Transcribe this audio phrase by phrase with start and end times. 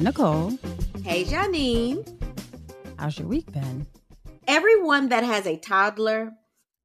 [0.00, 0.58] Hey, Nicole.
[1.04, 2.08] Hey, Janine.
[2.98, 3.86] How's your week been?
[4.46, 6.32] Everyone that has a toddler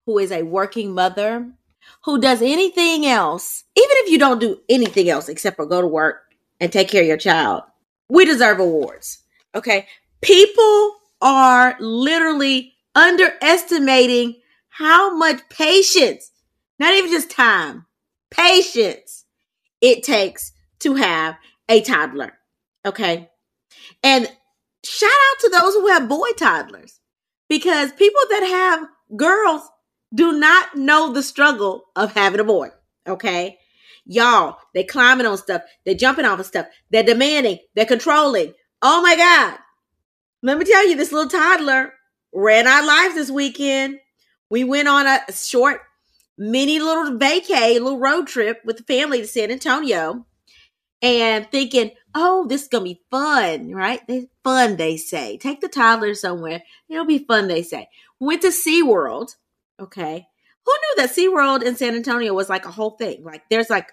[0.05, 1.49] who is a working mother
[2.03, 5.87] who does anything else, even if you don't do anything else except for go to
[5.87, 7.63] work and take care of your child,
[8.09, 9.19] we deserve awards.
[9.55, 9.87] Okay.
[10.19, 14.35] People are literally underestimating
[14.67, 16.31] how much patience,
[16.79, 17.85] not even just time,
[18.29, 19.23] patience
[19.79, 21.37] it takes to have
[21.69, 22.33] a toddler.
[22.85, 23.29] Okay.
[24.03, 24.31] And
[24.83, 26.99] shout out to those who have boy toddlers
[27.49, 29.61] because people that have girls
[30.13, 32.69] do not know the struggle of having a boy.
[33.07, 33.57] Okay.
[34.05, 35.63] Y'all, they climbing on stuff.
[35.83, 36.67] They're jumping off of stuff.
[36.91, 37.57] They're demanding.
[37.73, 38.53] They're controlling.
[38.81, 39.57] Oh my God.
[40.43, 41.93] Let me tell you, this little toddler
[42.31, 43.99] ran our lives this weekend.
[44.51, 45.81] We went on a short
[46.37, 50.27] mini little vacay, little road trip with the family to San Antonio
[51.01, 54.05] and thinking, oh, this is gonna be fun, right?
[54.07, 55.37] They, fun, they say.
[55.37, 56.63] Take the toddler somewhere.
[56.89, 57.87] It'll be fun, they say.
[58.19, 59.35] Went to SeaWorld.
[59.79, 60.27] Okay.
[60.65, 63.23] Who knew that SeaWorld in San Antonio was like a whole thing?
[63.23, 63.91] Like there's like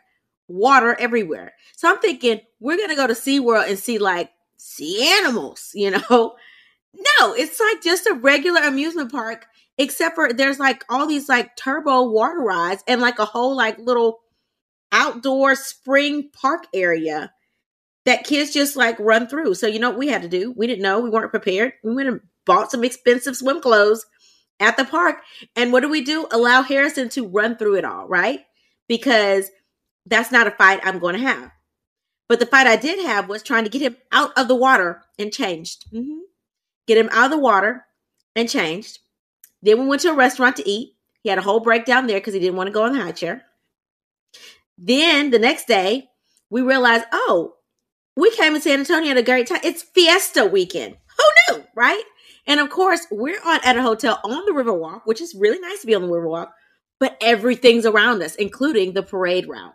[0.49, 1.53] water everywhere.
[1.77, 6.37] So I'm thinking we're gonna go to SeaWorld and see like sea animals, you know?
[6.95, 9.47] No, it's like just a regular amusement park,
[9.79, 13.79] except for there's like all these like turbo water rides and like a whole like
[13.79, 14.21] little
[14.93, 17.33] outdoor spring park area
[18.05, 19.55] that kids just like run through.
[19.55, 20.53] So you know what we had to do?
[20.53, 21.01] We didn't know.
[21.01, 21.73] We weren't prepared.
[21.83, 24.05] We went and bought some expensive swim clothes
[24.61, 25.17] at the park.
[25.57, 26.27] And what do we do?
[26.31, 28.41] Allow Harrison to run through it all, right?
[28.89, 29.51] Because
[30.07, 31.51] that's not a fight I'm going to have.
[32.29, 35.03] But the fight I did have was trying to get him out of the water
[35.19, 35.85] and changed.
[35.93, 36.21] Mm-hmm.
[36.87, 37.85] Get him out of the water
[38.35, 38.99] and changed.
[39.63, 40.97] Then we went to a restaurant to eat.
[41.23, 43.13] He had a whole breakdown there because he didn't want to go in the high
[43.13, 43.45] chair.
[44.79, 46.09] Then the next day,
[46.51, 47.55] we realized, oh,
[48.17, 49.61] we came in San Antonio at a great time.
[49.65, 50.97] It's Fiesta weekend.
[51.19, 52.03] Who knew, right?
[52.47, 55.81] And of course, we're on at a hotel on the Riverwalk, which is really nice
[55.81, 56.51] to be on the Riverwalk,
[56.99, 59.75] but everything's around us, including the parade route.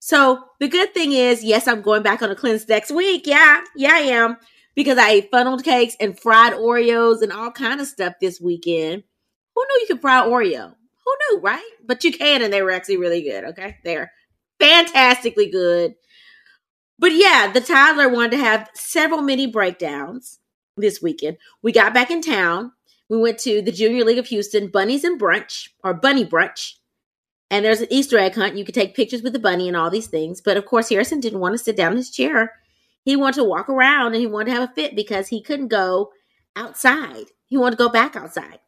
[0.00, 3.26] So the good thing is, yes, I'm going back on a cleanse next week.
[3.26, 4.36] Yeah, yeah, I am.
[4.74, 9.02] Because I ate funneled cakes and fried Oreos and all kind of stuff this weekend.
[9.54, 10.74] Who knew you could fry Oreo?
[11.08, 11.70] Who knew, right?
[11.84, 13.44] But you can, and they were actually really good.
[13.44, 13.76] Okay.
[13.84, 14.12] They're
[14.60, 15.94] fantastically good.
[16.98, 20.38] But yeah, the toddler wanted to have several mini breakdowns
[20.76, 21.38] this weekend.
[21.62, 22.72] We got back in town.
[23.08, 26.74] We went to the Junior League of Houston Bunnies and Brunch or Bunny Brunch.
[27.50, 28.56] And there's an Easter egg hunt.
[28.56, 30.42] You could take pictures with the bunny and all these things.
[30.42, 32.52] But of course, Harrison didn't want to sit down in his chair.
[33.04, 35.68] He wanted to walk around and he wanted to have a fit because he couldn't
[35.68, 36.10] go
[36.56, 37.26] outside.
[37.46, 38.58] He wanted to go back outside.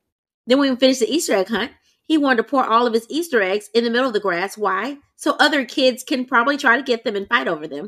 [0.46, 1.72] Then we finished the Easter egg hunt,
[2.06, 4.58] he wanted to pour all of his Easter eggs in the middle of the grass.
[4.58, 4.98] Why?
[5.16, 7.86] So other kids can probably try to get them and fight over them.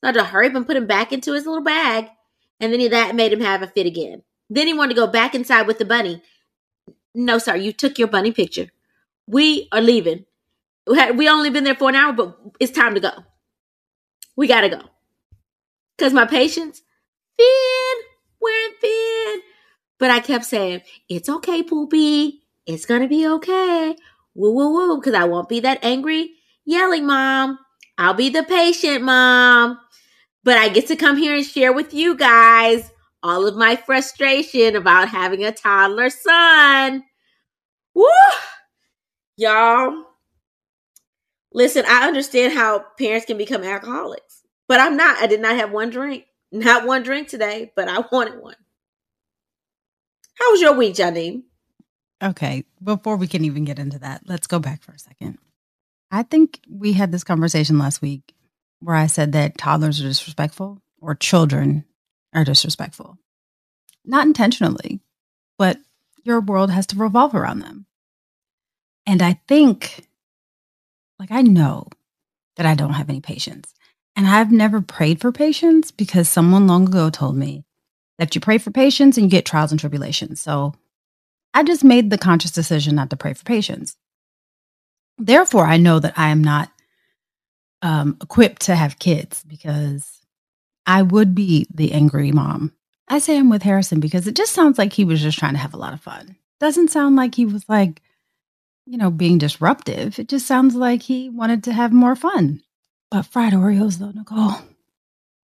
[0.00, 2.08] So I had to hurry up and put him back into his little bag.
[2.60, 4.22] And then he, that made him have a fit again.
[4.50, 6.22] Then he wanted to go back inside with the bunny.
[7.14, 8.68] No, sir, you took your bunny picture.
[9.26, 10.24] We are leaving.
[10.86, 13.10] We only been there for an hour, but it's time to go.
[14.36, 14.80] We gotta go.
[15.98, 16.82] Cause my patience,
[17.36, 18.04] Finn,
[18.40, 19.40] wearing Finn.
[19.98, 22.42] But I kept saying, it's okay, Poopy.
[22.68, 23.96] It's gonna be okay.
[24.36, 26.32] Woo woo woo, because I won't be that angry
[26.66, 27.58] yelling mom.
[27.98, 29.80] I'll be the patient mom.
[30.44, 32.90] But I get to come here and share with you guys
[33.22, 37.04] all of my frustration about having a toddler son.
[37.94, 38.06] Woo!
[39.36, 40.04] Y'all,
[41.52, 45.18] listen, I understand how parents can become alcoholics, but I'm not.
[45.18, 46.24] I did not have one drink.
[46.52, 48.56] Not one drink today, but I wanted one.
[50.36, 51.44] How was your week, Janine?
[52.22, 55.38] Okay, before we can even get into that, let's go back for a second.
[56.10, 58.34] I think we had this conversation last week
[58.80, 60.80] where I said that toddlers are disrespectful.
[61.00, 61.84] or children
[62.34, 63.18] are disrespectful.
[64.04, 65.00] Not intentionally,
[65.58, 65.78] but
[66.24, 67.86] your world has to revolve around them.
[69.06, 70.06] And I think,
[71.18, 71.86] like, I know
[72.56, 73.72] that I don't have any patience.
[74.16, 77.64] And I've never prayed for patience because someone long ago told me
[78.18, 80.40] that you pray for patience and you get trials and tribulations.
[80.40, 80.74] So
[81.54, 83.96] I just made the conscious decision not to pray for patience.
[85.18, 86.70] Therefore, I know that I am not
[87.82, 90.20] um, equipped to have kids because
[90.86, 92.72] I would be the angry mom.
[93.08, 95.58] I say I'm with Harrison because it just sounds like he was just trying to
[95.58, 96.36] have a lot of fun.
[96.60, 98.02] Doesn't sound like he was like,
[98.86, 100.18] you know, being disruptive.
[100.18, 102.62] It just sounds like he wanted to have more fun.
[103.10, 104.54] But fried Oreos, though, Nicole.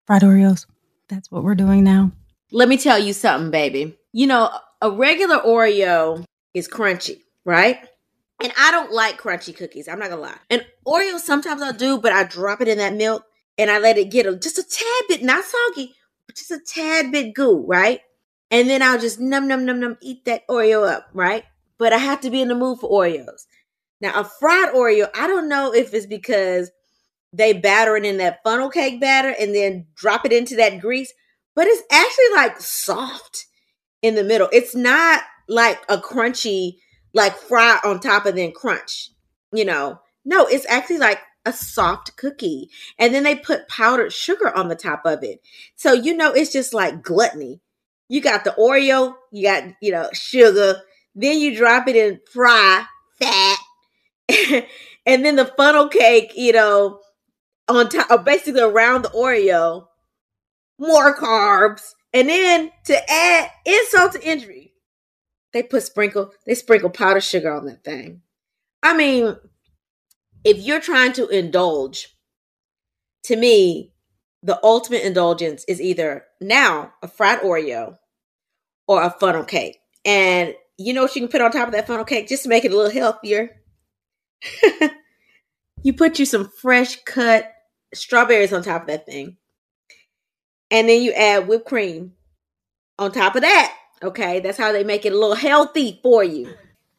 [0.07, 0.67] Fried Oreos.
[1.09, 2.13] That's what we're doing now.
[2.53, 3.97] Let me tell you something, baby.
[4.13, 4.51] You know,
[4.85, 7.79] a regular Oreo is crunchy, right?
[8.43, 9.89] And I don't like crunchy cookies.
[9.89, 10.37] I'm not gonna lie.
[10.51, 13.25] And Oreos sometimes I do, but I drop it in that milk
[13.57, 15.95] and I let it get a, just a tad bit, not soggy,
[16.27, 18.01] but just a tad bit goo, right?
[18.51, 21.45] And then I'll just num num num num eat that Oreo up, right?
[21.79, 23.47] But I have to be in the mood for Oreos.
[24.03, 26.71] Now a fried Oreo, I don't know if it's because
[27.33, 31.15] they batter it in that funnel cake batter and then drop it into that grease,
[31.55, 33.47] but it's actually like soft
[34.05, 34.51] in the middle.
[34.53, 36.77] It's not like a crunchy
[37.15, 39.11] like fry on top and then crunch.
[39.51, 42.69] You know, no, it's actually like a soft cookie.
[42.99, 45.41] And then they put powdered sugar on the top of it.
[45.75, 47.61] So, you know, it's just like gluttony.
[48.09, 50.83] You got the Oreo, you got, you know, sugar,
[51.15, 52.85] then you drop it in fry,
[53.19, 53.59] fat,
[55.07, 57.01] and then the funnel cake, you know,
[57.69, 59.87] on top, basically around the Oreo,
[60.79, 61.95] more carbs.
[62.15, 64.73] And then to add insult to injury,
[65.53, 68.23] they put sprinkle, they sprinkle powdered sugar on that thing.
[68.83, 69.37] I mean,
[70.45, 72.17] if you're trying to indulge,
[73.25, 73.93] to me,
[74.43, 77.97] the ultimate indulgence is either now a fried Oreo
[78.87, 79.79] or a funnel cake.
[80.05, 82.49] And you know what you can put on top of that funnel cake just to
[82.49, 83.57] make it a little healthier?
[85.83, 87.51] you put you some fresh cut
[87.93, 89.39] strawberries on top of that thing.
[90.71, 92.13] And then you add whipped cream
[92.99, 93.77] on top of that.
[94.03, 96.53] Okay, that's how they make it a little healthy for you.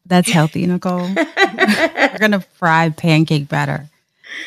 [0.06, 1.10] That's healthy, Nicole.
[1.16, 3.90] We're gonna fry pancake batter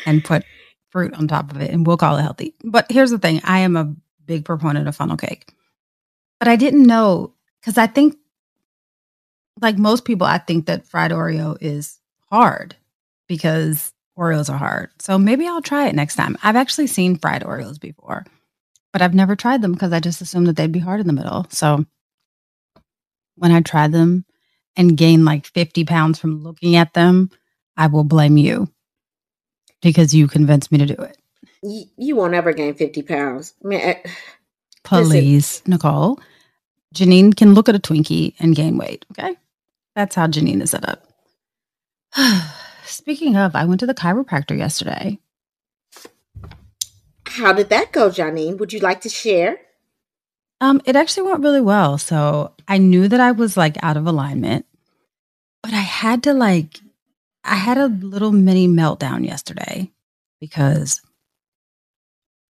[0.06, 0.44] and put
[0.90, 2.54] fruit on top of it, and we'll call it healthy.
[2.64, 3.94] But here's the thing: I am a
[4.26, 5.52] big proponent of funnel cake,
[6.38, 8.16] but I didn't know because I think,
[9.60, 11.98] like most people, I think that fried Oreo is
[12.30, 12.76] hard
[13.26, 14.90] because Oreos are hard.
[15.00, 16.36] So maybe I'll try it next time.
[16.42, 18.24] I've actually seen fried Oreos before,
[18.92, 21.12] but I've never tried them because I just assumed that they'd be hard in the
[21.12, 21.46] middle.
[21.50, 21.84] So
[23.36, 24.24] when I try them
[24.76, 27.30] and gain like 50 pounds from looking at them,
[27.76, 28.68] I will blame you
[29.82, 31.16] because you convinced me to do it.
[31.62, 33.54] You, you won't ever gain 50 pounds.
[33.64, 34.10] I mean, eh, I,
[34.84, 36.20] Please, Nicole.
[36.94, 39.04] Janine can look at a Twinkie and gain weight.
[39.12, 39.36] Okay.
[39.94, 41.06] That's how Janine is set up.
[42.84, 45.18] Speaking of, I went to the chiropractor yesterday.
[47.38, 48.58] How did that go, Janine?
[48.58, 49.58] Would you like to share?
[50.60, 51.98] Um, it actually went really well.
[51.98, 54.66] So I knew that I was like out of alignment,
[55.62, 56.80] but I had to like,
[57.44, 59.92] I had a little mini meltdown yesterday
[60.40, 61.00] because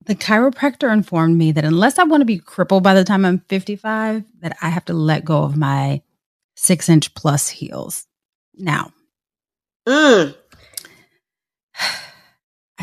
[0.05, 3.39] the chiropractor informed me that unless I want to be crippled by the time I'm
[3.49, 6.03] 55, that I have to let go of my
[6.57, 8.07] six inch plus heels.
[8.55, 8.93] Now,
[9.87, 10.35] Mm.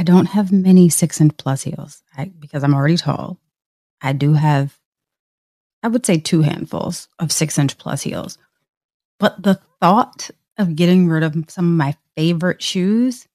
[0.02, 3.38] I don't have many six inch plus heels I, because I'm already tall.
[4.02, 4.80] I do have
[5.84, 8.40] I would say two handfuls of six inch plus heels.
[9.20, 13.28] But the thought of getting rid of some of my favorite shoes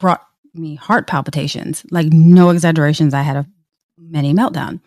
[0.00, 1.84] brought me heart palpitations.
[1.90, 3.46] Like, no exaggerations, I had a
[3.98, 4.80] mini meltdown.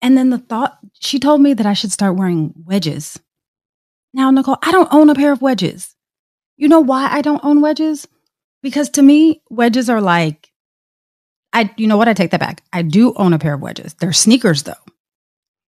[0.00, 3.18] And then the thought, she told me that I should start wearing wedges.
[4.14, 5.96] Now, Nicole, I don't own a pair of wedges.
[6.56, 8.06] You know why I don't own wedges?
[8.62, 10.50] Because to me, wedges are like,
[11.52, 12.08] I, you know what?
[12.08, 12.62] I take that back.
[12.72, 13.94] I do own a pair of wedges.
[13.94, 14.74] They're sneakers though.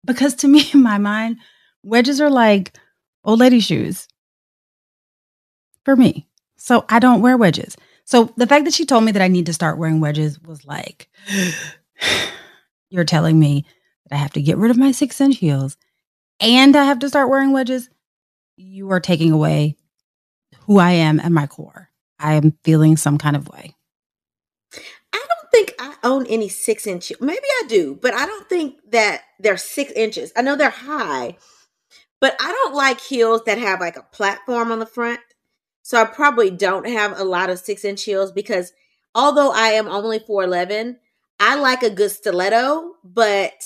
[0.05, 1.39] Because to me, in my mind,
[1.83, 2.77] wedges are like
[3.25, 4.09] old lady shoes
[5.85, 6.27] for me.
[6.57, 7.77] So I don't wear wedges.
[8.05, 10.65] So the fact that she told me that I need to start wearing wedges was
[10.67, 11.09] like,
[12.91, 13.65] you're telling me
[14.09, 15.77] that I have to get rid of my six inch heels
[16.41, 17.89] and I have to start wearing wedges.
[18.57, 19.77] You are taking away
[20.67, 21.90] who I am at my core.
[22.21, 23.75] I am feeling some kind of way.
[25.13, 27.13] I don't think I own any six inch.
[27.21, 30.33] Maybe I do, but I don't think that they're six inches.
[30.37, 31.37] I know they're high,
[32.21, 35.21] but I don't like heels that have like a platform on the front.
[35.83, 38.73] So I probably don't have a lot of six inch heels because
[39.15, 40.97] although I am only 4'11,
[41.41, 43.65] I like a good stiletto, but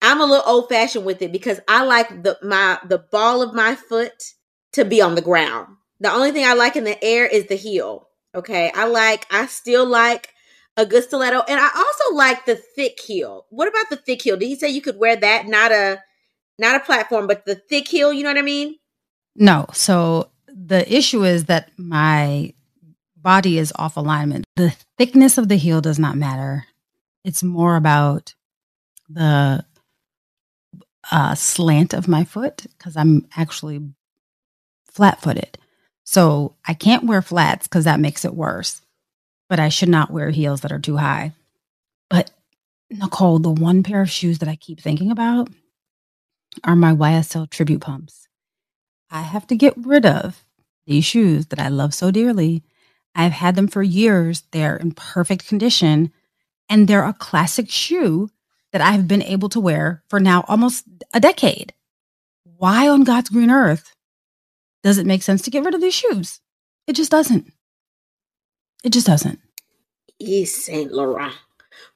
[0.00, 3.54] I'm a little old fashioned with it because I like the my the ball of
[3.54, 4.32] my foot
[4.72, 5.76] to be on the ground.
[6.02, 8.08] The only thing I like in the air is the heel.
[8.34, 8.72] Okay.
[8.74, 10.34] I like I still like
[10.76, 11.44] a good stiletto.
[11.48, 13.46] And I also like the thick heel.
[13.50, 14.36] What about the thick heel?
[14.36, 15.46] Did he say you could wear that?
[15.46, 16.02] Not a
[16.58, 18.76] not a platform, but the thick heel, you know what I mean?
[19.36, 19.66] No.
[19.72, 22.52] So the issue is that my
[23.16, 24.44] body is off alignment.
[24.56, 26.66] The thickness of the heel does not matter.
[27.24, 28.34] It's more about
[29.08, 29.64] the
[31.12, 33.80] uh, slant of my foot because I'm actually
[34.90, 35.58] flat footed.
[36.04, 38.80] So I can't wear flats because that makes it worse.
[39.48, 41.32] But I should not wear heels that are too high.
[42.08, 42.30] But
[42.90, 45.48] Nicole, the one pair of shoes that I keep thinking about
[46.64, 48.28] are my YSL tribute pumps.
[49.10, 50.44] I have to get rid of
[50.86, 52.62] these shoes that I love so dearly.
[53.14, 54.42] I've had them for years.
[54.52, 56.12] They're in perfect condition
[56.68, 58.30] and they're a classic shoe
[58.72, 61.74] that I've been able to wear for now almost a decade.
[62.44, 63.94] Why on God's green earth
[64.82, 66.40] does it make sense to get rid of these shoes?
[66.86, 67.52] It just doesn't.
[68.84, 69.38] It just doesn't.
[70.18, 71.34] Yves Saint Laurent.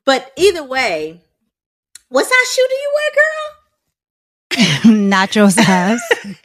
[0.04, 1.22] But either way,
[2.08, 3.12] what size shoe do you wear,
[4.84, 4.92] girl?
[5.10, 6.00] Nacho size.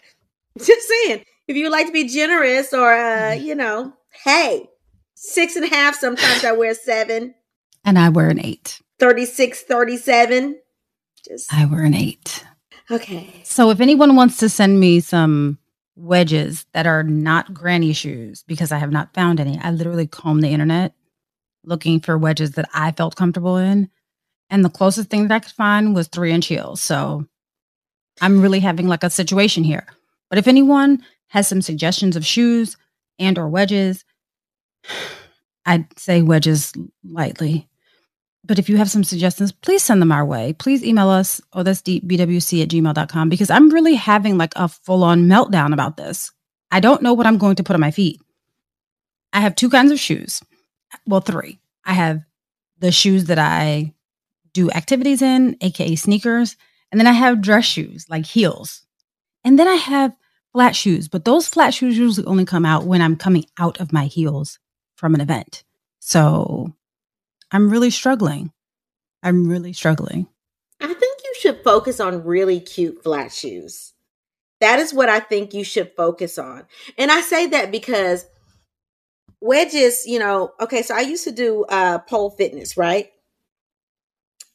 [0.57, 1.24] just saying.
[1.48, 3.93] If you would like to be generous or uh, you know,
[4.24, 4.69] hey,
[5.15, 5.95] six and a half.
[5.95, 7.36] Sometimes I wear seven.
[7.83, 8.81] And I wear an eight.
[9.00, 10.60] 36, 37.
[11.27, 12.45] Just I wear an eight.
[12.89, 13.41] Okay.
[13.43, 15.57] So if anyone wants to send me some
[15.95, 19.60] wedges that are not granny shoes because I have not found any.
[19.60, 20.93] I literally combed the internet
[21.63, 23.89] looking for wedges that I felt comfortable in.
[24.50, 26.81] And the closest thing that I could find was three inch heels.
[26.81, 27.25] So
[28.19, 29.86] I'm really having like a situation here.
[30.29, 32.77] But if anyone has some suggestions of shoes
[33.19, 34.03] and or wedges,
[35.65, 37.69] I'd say wedges lightly.
[38.43, 40.53] But if you have some suggestions, please send them our way.
[40.53, 45.03] Please email us, oh, that's bwc at gmail.com, because I'm really having like a full
[45.03, 46.31] on meltdown about this.
[46.71, 48.19] I don't know what I'm going to put on my feet.
[49.33, 50.41] I have two kinds of shoes.
[51.05, 51.60] Well, three.
[51.86, 52.21] I have
[52.79, 53.93] the shoes that I
[54.53, 56.57] do activities in, AKA sneakers.
[56.91, 58.86] And then I have dress shoes, like heels.
[59.43, 60.15] And then I have
[60.51, 63.93] flat shoes, but those flat shoes usually only come out when I'm coming out of
[63.93, 64.60] my heels
[64.95, 65.63] from an event.
[66.00, 66.75] So
[67.51, 68.51] I'm really struggling.
[69.24, 70.27] I'm really struggling.
[70.79, 73.93] I think you should focus on really cute flat shoes.
[74.62, 76.65] That is what I think you should focus on.
[76.98, 78.25] And I say that because
[79.41, 83.10] wedges, you know, okay, so I used to do uh pole fitness, right?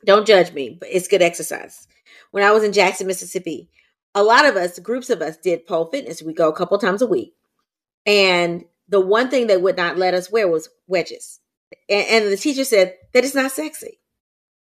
[0.05, 1.87] Don't judge me, but it's good exercise.
[2.31, 3.69] When I was in Jackson, Mississippi,
[4.15, 6.23] a lot of us, groups of us did pole fitness.
[6.23, 7.35] We go a couple times a week.
[8.07, 11.41] And the one thing they would not let us wear was wedges.
[11.89, 14.01] And, the teacher said that it's not sexy.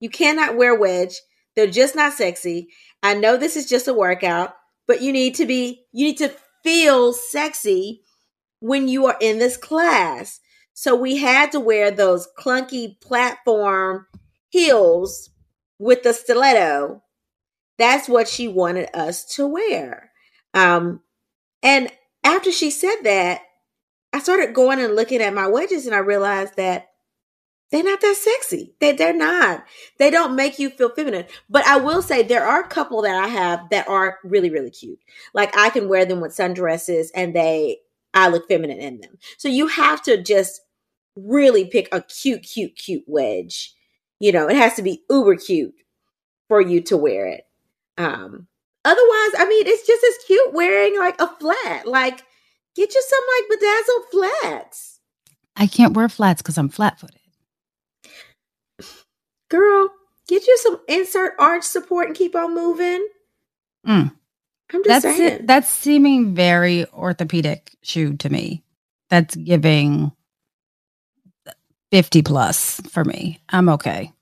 [0.01, 1.15] You cannot wear wedge.
[1.57, 2.69] They're just not sexy.
[3.03, 4.55] I know this is just a workout,
[4.87, 8.03] but you need to be, you need to feel sexy
[8.61, 10.41] when you are in this class.
[10.75, 14.07] So we had to wear those clunky platform
[14.49, 15.31] heels
[15.79, 17.03] with the stiletto.
[17.79, 20.11] That's what she wanted us to wear.
[20.55, 21.01] Um,
[21.63, 21.91] and
[22.25, 23.43] after she said that,
[24.19, 26.89] I started going and looking at my wedges and I realized that
[27.71, 28.75] they're not that sexy.
[28.81, 29.65] They, they're not.
[30.01, 31.27] They don't make you feel feminine.
[31.49, 34.71] But I will say there are a couple that I have that are really, really
[34.71, 34.99] cute.
[35.35, 37.79] Like I can wear them with sundresses and they,
[38.13, 39.19] I look feminine in them.
[39.37, 40.63] So you have to just
[41.15, 43.73] really pick a cute, cute, cute wedge.
[44.19, 45.77] You know, it has to be uber cute
[46.49, 47.47] for you to wear it.
[47.97, 48.49] Um,
[48.85, 51.87] otherwise, I mean, it's just as cute wearing like a flat.
[51.87, 52.25] Like
[52.79, 55.01] Get you some like bedazzled flats.
[55.57, 57.19] I can't wear flats because I'm flat footed.
[59.51, 59.89] Girl,
[60.29, 63.05] get you some insert arch support and keep on moving.
[63.85, 64.13] Mm.
[64.73, 65.33] I'm just that's saying.
[65.33, 68.63] It, that's seeming very orthopedic shoe to me.
[69.11, 70.13] That's giving
[71.91, 73.41] 50 plus for me.
[73.49, 74.13] I'm okay.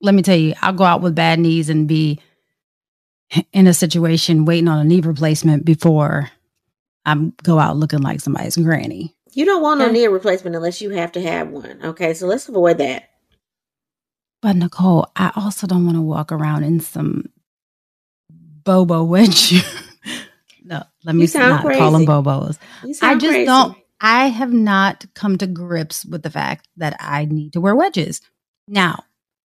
[0.00, 2.20] Let me tell you, I'll go out with bad knees and be
[3.52, 6.30] in a situation waiting on a knee replacement before
[7.04, 9.14] I go out looking like somebody's granny.
[9.32, 11.80] You don't want no knee replacement unless you have to have one.
[11.84, 13.10] Okay, so let's avoid that.
[14.40, 17.24] But Nicole, I also don't want to walk around in some
[18.30, 19.54] Bobo wedge.
[20.62, 21.80] no, let me not crazy.
[21.80, 22.58] call them Bobos.
[23.02, 23.46] I just crazy.
[23.46, 23.76] don't.
[24.00, 28.20] I have not come to grips with the fact that I need to wear wedges.
[28.68, 29.04] Now,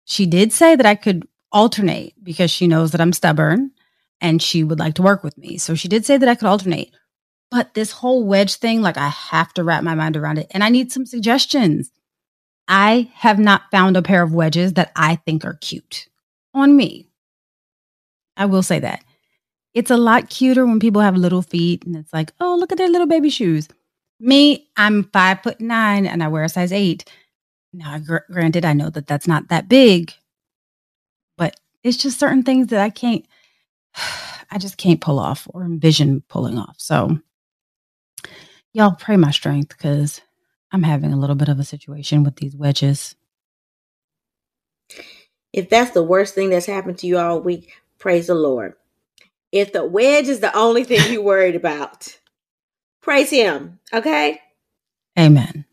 [0.04, 3.70] she did say that I could alternate because she knows that I'm stubborn
[4.20, 5.56] and she would like to work with me.
[5.58, 6.90] So she did say that I could alternate.
[7.50, 10.46] But this whole wedge thing, like I have to wrap my mind around it.
[10.52, 11.90] And I need some suggestions.
[12.68, 16.08] I have not found a pair of wedges that I think are cute
[16.54, 17.08] on me.
[18.36, 19.02] I will say that.
[19.74, 22.78] It's a lot cuter when people have little feet and it's like, oh, look at
[22.78, 23.68] their little baby shoes.
[24.20, 27.04] Me, I'm five foot nine and I wear a size eight.
[27.72, 30.12] Now, gr- granted, I know that that's not that big,
[31.36, 33.24] but it's just certain things that I can't,
[34.50, 36.76] I just can't pull off or envision pulling off.
[36.78, 37.18] So,
[38.72, 40.20] y'all pray my strength because
[40.72, 43.14] I'm having a little bit of a situation with these wedges.
[45.52, 48.74] If that's the worst thing that's happened to you all week, praise the Lord.
[49.52, 52.16] If the wedge is the only thing you're worried about,
[53.00, 53.80] praise Him.
[53.92, 54.40] Okay?
[55.18, 55.64] Amen.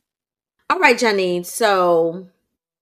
[0.70, 1.46] All right, Janine.
[1.46, 2.28] So,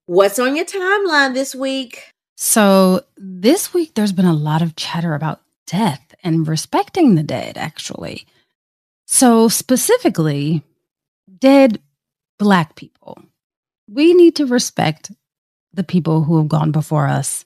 [0.06, 2.12] what's on your timeline this week?
[2.38, 7.58] So, this week there's been a lot of chatter about death and respecting the dead,
[7.58, 8.26] actually.
[9.06, 10.64] So, specifically,
[11.40, 11.80] dead
[12.40, 13.18] Black people.
[13.90, 15.12] We need to respect
[15.74, 17.46] the people who have gone before us.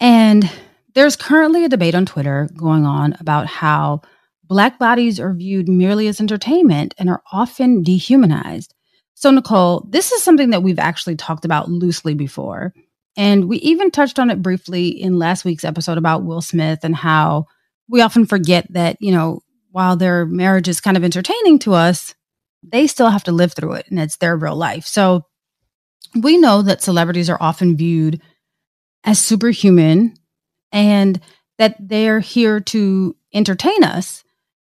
[0.00, 0.50] And
[0.94, 4.02] there's currently a debate on Twitter going on about how
[4.44, 8.74] Black bodies are viewed merely as entertainment and are often dehumanized.
[9.14, 12.72] So, Nicole, this is something that we've actually talked about loosely before.
[13.16, 16.94] And we even touched on it briefly in last week's episode about Will Smith and
[16.94, 17.46] how
[17.88, 22.14] we often forget that, you know, while their marriage is kind of entertaining to us,
[22.62, 24.86] they still have to live through it and it's their real life.
[24.86, 25.24] So,
[26.14, 28.20] we know that celebrities are often viewed
[29.04, 30.14] as superhuman
[30.72, 31.20] and
[31.58, 34.24] that they're here to entertain us.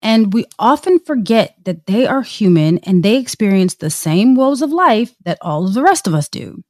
[0.01, 4.71] And we often forget that they are human and they experience the same woes of
[4.71, 6.61] life that all of the rest of us do.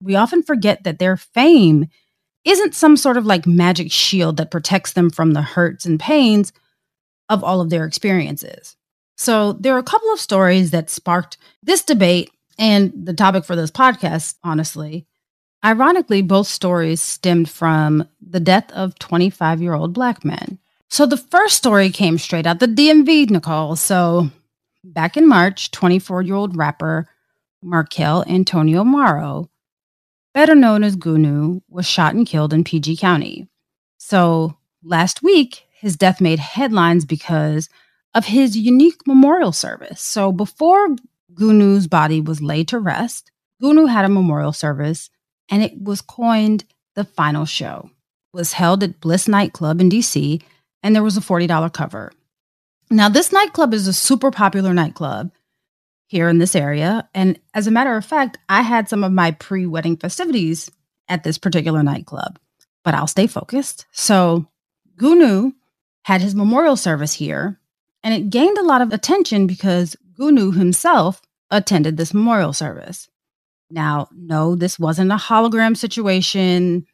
[0.00, 1.86] We often forget that their fame
[2.44, 6.52] isn't some sort of like magic shield that protects them from the hurts and pains
[7.28, 8.76] of all of their experiences.
[9.16, 13.56] So, there are a couple of stories that sparked this debate and the topic for
[13.56, 15.06] this podcast, honestly.
[15.64, 20.58] Ironically, both stories stemmed from the death of 25 year old black men.
[20.88, 23.76] So the first story came straight out the DMV, Nicole.
[23.76, 24.30] So
[24.84, 27.08] back in March, 24 year old rapper
[27.62, 29.50] Markelle Antonio Morrow,
[30.32, 33.48] better known as Goonew, was shot and killed in PG County.
[33.98, 37.68] So last week, his death made headlines because
[38.12, 40.02] of his unique memorial service.
[40.02, 40.96] So before
[41.32, 43.30] Goonew's body was laid to rest,
[43.62, 45.10] Goonew had a memorial service
[45.48, 46.64] and it was coined
[46.96, 47.88] the final show.
[48.34, 50.42] It was held at Bliss nightclub in DC
[50.82, 52.12] and there was a $40 cover.
[52.90, 55.30] Now this nightclub is a super popular nightclub
[56.08, 59.30] here in this area and as a matter of fact, I had some of my
[59.30, 60.68] pre-wedding festivities
[61.08, 62.40] at this particular nightclub.
[62.82, 63.86] But I'll stay focused.
[63.92, 64.48] So
[64.98, 65.52] Goonew
[66.06, 67.58] had his memorial service here
[68.04, 73.08] and it gained a lot of attention because Goonew himself attended this memorial service.
[73.70, 76.86] Now, no, this wasn't a hologram situation.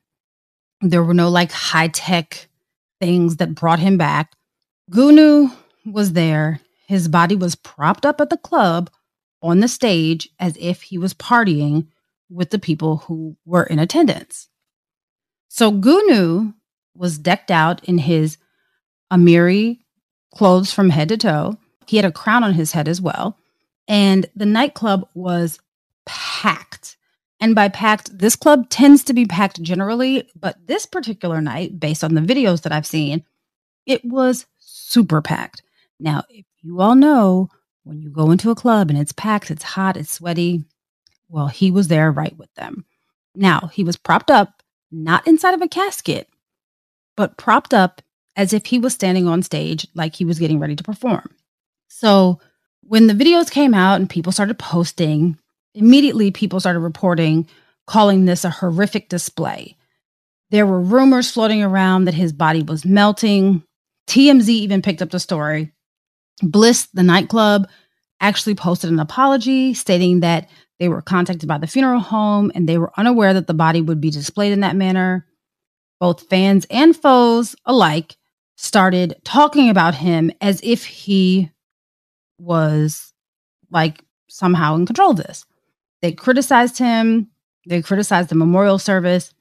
[0.80, 2.48] There were no like high tech
[3.02, 4.32] things that brought him back.
[4.90, 6.60] Goonew was there.
[6.86, 8.88] His body was propped up at the club
[9.42, 11.86] on the stage as if he was partying
[12.30, 14.48] with the people who were in attendance.
[15.48, 16.54] So Goonew
[16.96, 18.38] was decked out in his
[19.12, 19.78] Amiri
[20.34, 21.58] clothes from head to toe.
[21.86, 23.36] He had a crown on his head as well.
[23.86, 25.60] And the nightclub was
[26.06, 26.96] packed.
[27.40, 32.04] And by packed, this club tends to be packed generally, but this particular night, based
[32.04, 33.24] on the videos that I've seen,
[33.84, 35.62] it was super packed.
[35.98, 37.48] Now, if you all know,
[37.82, 40.64] when you go into a club and it's packed, it's hot, it's sweaty,
[41.28, 42.84] well, he was there right with them.
[43.34, 46.28] Now, he was propped up, not inside of a casket,
[47.16, 48.02] but propped up
[48.36, 51.34] as if he was standing on stage like he was getting ready to perform.
[51.88, 52.40] So,
[52.82, 55.38] when the videos came out and people started posting,
[55.74, 57.46] immediately people started reporting,
[57.86, 59.76] calling this a horrific display.
[60.50, 63.62] There were rumors floating around that his body was melting.
[64.08, 65.72] TMZ even picked up the story.
[66.42, 67.68] Bliss, the nightclub,
[68.20, 72.78] actually posted an apology stating that they were contacted by the funeral home and they
[72.78, 75.26] were unaware that the body would be displayed in that manner.
[76.00, 78.16] Both fans and foes alike
[78.56, 81.50] started talking about him as if he
[82.38, 83.12] was
[83.70, 85.44] like somehow in control of this.
[86.00, 87.30] They criticized him,
[87.66, 89.32] they criticized the memorial service,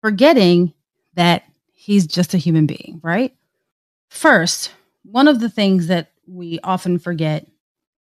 [0.00, 0.72] forgetting
[1.14, 3.34] that he's just a human being, right?
[4.08, 4.72] First,
[5.04, 7.46] one of the things that we often forget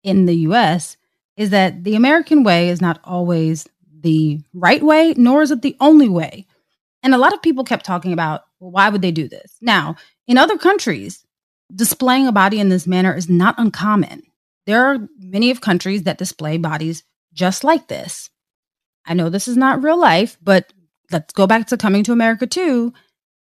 [0.02, 0.96] in the US
[1.36, 3.66] is that the American way is not always
[4.00, 6.46] the right way, nor is it the only way.
[7.02, 9.56] And a lot of people kept talking about, well, why would they do this?
[9.60, 11.24] Now, in other countries,
[11.74, 14.22] displaying a body in this manner is not uncommon.
[14.66, 18.30] There are many of countries that display bodies just like this.
[19.04, 20.72] I know this is not real life, but
[21.12, 22.92] let's go back to Coming to America too.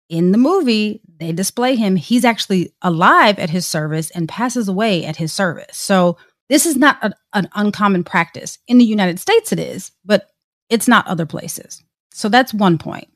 [0.08, 1.96] In the movie, they display him.
[1.96, 5.76] He's actually alive at his service and passes away at his service.
[5.76, 8.58] So this is not a, an uncommon practice.
[8.68, 10.30] In the United States, it is, but
[10.68, 11.82] it's not other places.
[12.12, 13.08] So that's one point.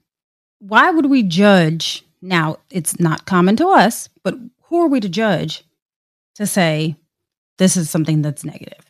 [0.58, 2.04] Why would we judge?
[2.22, 5.64] Now, it's not common to us, but who are we to judge
[6.34, 6.96] to say
[7.58, 8.84] this is something that's negative?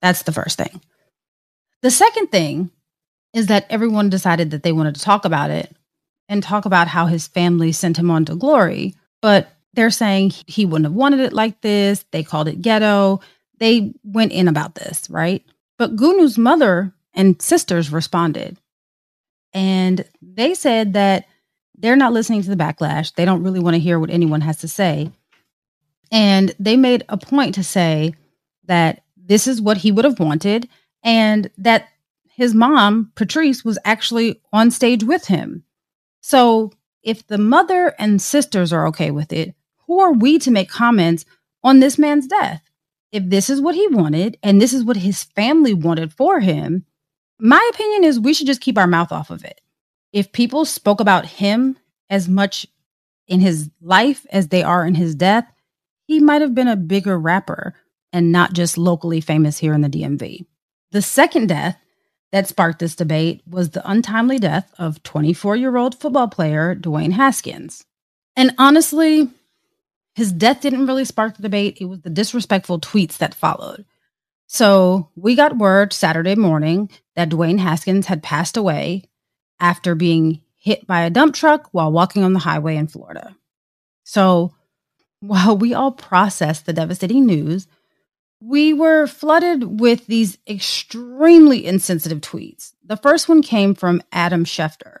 [0.00, 0.80] That's the first thing.
[1.82, 2.70] The second thing
[3.32, 5.74] is that everyone decided that they wanted to talk about it
[6.28, 8.94] and talk about how his family sent him on to glory.
[9.20, 12.04] But they're saying he wouldn't have wanted it like this.
[12.10, 13.20] They called it ghetto.
[13.58, 15.44] They went in about this, right?
[15.78, 18.56] But Goonew's mother and sisters responded.
[19.52, 21.26] And they said that
[21.80, 23.14] they're not listening to the backlash.
[23.14, 25.10] They don't really want to hear what anyone has to say.
[26.12, 28.14] And they made a point to say
[28.64, 30.68] that this is what he would have wanted
[31.02, 31.88] and that
[32.34, 35.64] his mom, Patrice, was actually on stage with him.
[36.20, 39.54] So if the mother and sisters are okay with it,
[39.86, 41.24] who are we to make comments
[41.62, 42.62] on this man's death?
[43.12, 46.84] If this is what he wanted and this is what his family wanted for him,
[47.38, 49.60] my opinion is we should just keep our mouth off of it.
[50.12, 52.66] If people spoke about him as much
[53.28, 55.50] in his life as they are in his death,
[56.06, 57.74] he might have been a bigger rapper
[58.12, 60.44] and not just locally famous here in the DMV.
[60.90, 61.78] The second death
[62.32, 67.12] that sparked this debate was the untimely death of 24 year old football player Dwayne
[67.12, 67.84] Haskins.
[68.36, 69.28] And honestly,
[70.14, 73.84] his death didn't really spark the debate, it was the disrespectful tweets that followed.
[74.46, 79.04] So we got word Saturday morning that Dwayne Haskins had passed away
[79.60, 83.36] after being hit by a dump truck while walking on the highway in Florida.
[84.04, 84.54] So
[85.20, 87.66] while we all processed the devastating news,
[88.40, 92.72] we were flooded with these extremely insensitive tweets.
[92.84, 95.00] The first one came from Adam Schefter,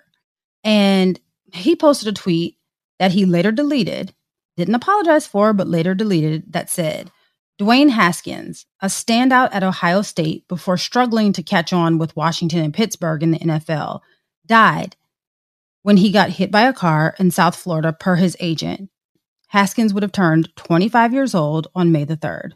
[0.62, 1.18] and
[1.52, 2.58] he posted a tweet
[2.98, 4.14] that he later deleted,
[4.56, 7.10] didn't apologize for, but later deleted that said,
[7.58, 12.74] Dwayne Haskins, a standout at Ohio State before struggling to catch on with Washington and
[12.74, 14.00] Pittsburgh in the NFL,
[14.50, 14.96] died
[15.82, 18.90] when he got hit by a car in South Florida per his agent.
[19.48, 22.52] Haskins would have turned 25 years old on May the 3rd.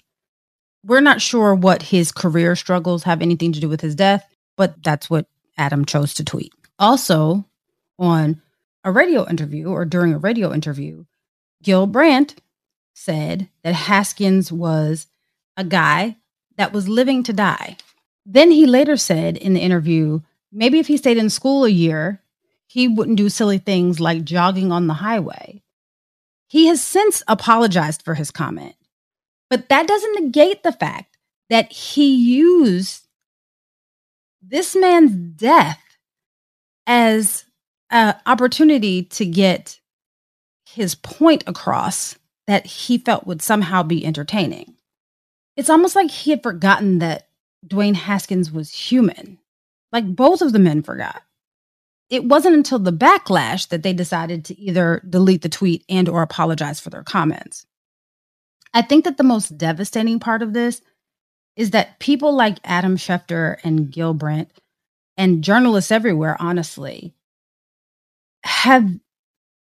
[0.85, 4.83] We're not sure what his career struggles have anything to do with his death, but
[4.83, 5.27] that's what
[5.57, 6.53] Adam chose to tweet.
[6.79, 7.47] Also,
[7.99, 8.43] on
[8.85, 11.05] a radio interview or during a radio interview,
[11.63, 12.41] Gil Brandt
[12.93, 15.07] said that Haskins was
[15.57, 16.17] a guy
[16.57, 17.77] that was living to die.
[18.27, 20.21] Then he later said in the interview,
[20.55, 22.23] maybe if he stayed in school a year,
[22.67, 25.63] he wouldn't do silly things like jogging on the highway.
[26.47, 28.77] He has since apologized for his comment.
[29.51, 31.19] But that doesn't negate the fact
[31.51, 33.07] that he used
[34.41, 35.81] this man's death
[36.87, 37.45] as
[37.91, 39.79] an opportunity to get
[40.65, 44.75] his point across that he felt would somehow be entertaining.
[45.57, 47.29] It's almost like he had forgotten that
[47.67, 49.39] Dwayne Haskins was human.
[49.95, 51.23] Like both of the men forgot.
[52.11, 56.21] It wasn't until the backlash that they decided to either delete the tweet and or
[56.21, 57.65] apologize for their comments.
[58.75, 60.83] I think that the most devastating part of this
[61.57, 64.51] is that people like Adam Schefter and Gil Brandt
[65.17, 67.15] and journalists everywhere, honestly,
[68.43, 68.99] have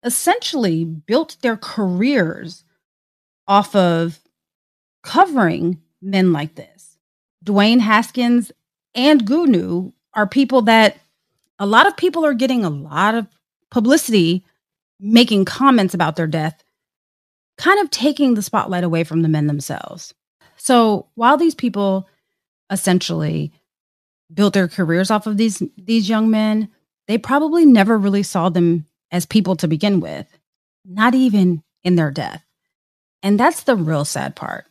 [0.03, 2.65] essentially built their careers
[3.47, 4.19] off of
[5.05, 6.99] covering men like this.
[7.45, 8.51] Dwayne Haskins
[8.97, 10.99] and Goonew are people that
[11.59, 13.27] a lot of people are getting a lot of
[13.71, 14.45] publicity
[15.01, 16.65] making comments about their death
[17.57, 20.15] kind of taking the spotlight away from the men themselves.
[20.57, 22.09] So while these people
[22.71, 23.53] essentially
[24.33, 26.69] built their careers off of these these young men,
[27.07, 30.27] they probably never really saw them as people to begin with,
[30.85, 32.43] not even in their death.
[33.23, 34.67] And that's the real sad part.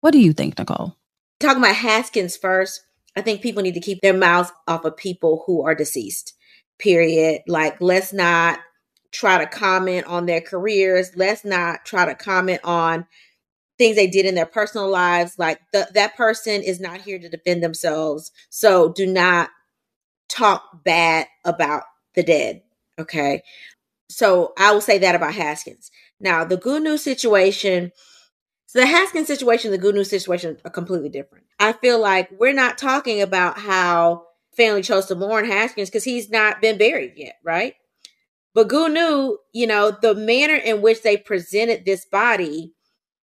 [0.00, 0.96] What do you think, Nicole?
[1.40, 2.82] Talking about Haskins first,
[3.18, 6.34] I think people need to keep their mouths off of people who are deceased.
[6.78, 7.42] Period.
[7.48, 8.60] Like let's not
[9.10, 11.10] try to comment on their careers.
[11.16, 13.06] Let's not try to comment on
[13.76, 15.36] things they did in their personal lives.
[15.36, 18.30] Like the, that person is not here to defend themselves.
[18.50, 19.50] So do not
[20.28, 21.82] talk bad about
[22.14, 22.62] the dead.
[23.00, 23.42] Okay.
[24.08, 25.90] So I will say that about Haskins.
[26.20, 27.90] Now, the Goonew situation,
[28.68, 31.46] so the Haskins situation, the Goonew situation are completely different.
[31.58, 36.28] I feel like we're not talking about how family chose to mourn Haskins because he's
[36.28, 37.76] not been buried yet, right?
[38.52, 42.74] But Goonew, you know, the manner in which they presented this body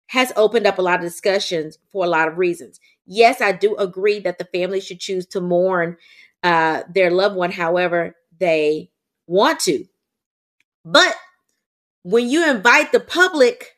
[0.06, 2.80] has opened up a lot of discussions for a lot of reasons.
[3.04, 5.98] Yes, I do agree that the family should choose to mourn
[6.42, 8.92] uh, their loved one however they
[9.26, 9.84] want to.
[10.86, 11.14] But
[12.02, 13.77] when you invite the public,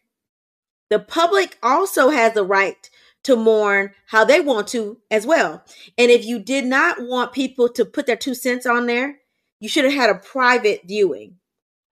[0.90, 2.90] the public also has the right
[3.22, 5.62] to mourn how they want to as well.
[5.96, 9.18] And if you did not want people to put their two cents on there,
[9.60, 11.36] you should have had a private viewing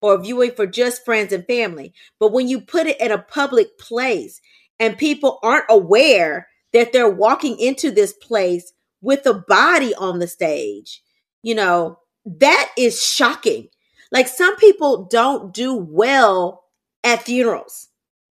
[0.00, 1.92] or viewing for just friends and family.
[2.18, 4.40] But when you put it in a public place
[4.80, 10.28] and people aren't aware that they're walking into this place with a body on the
[10.28, 11.02] stage,
[11.42, 13.68] you know, that is shocking.
[14.10, 16.64] Like some people don't do well
[17.04, 17.87] at funerals.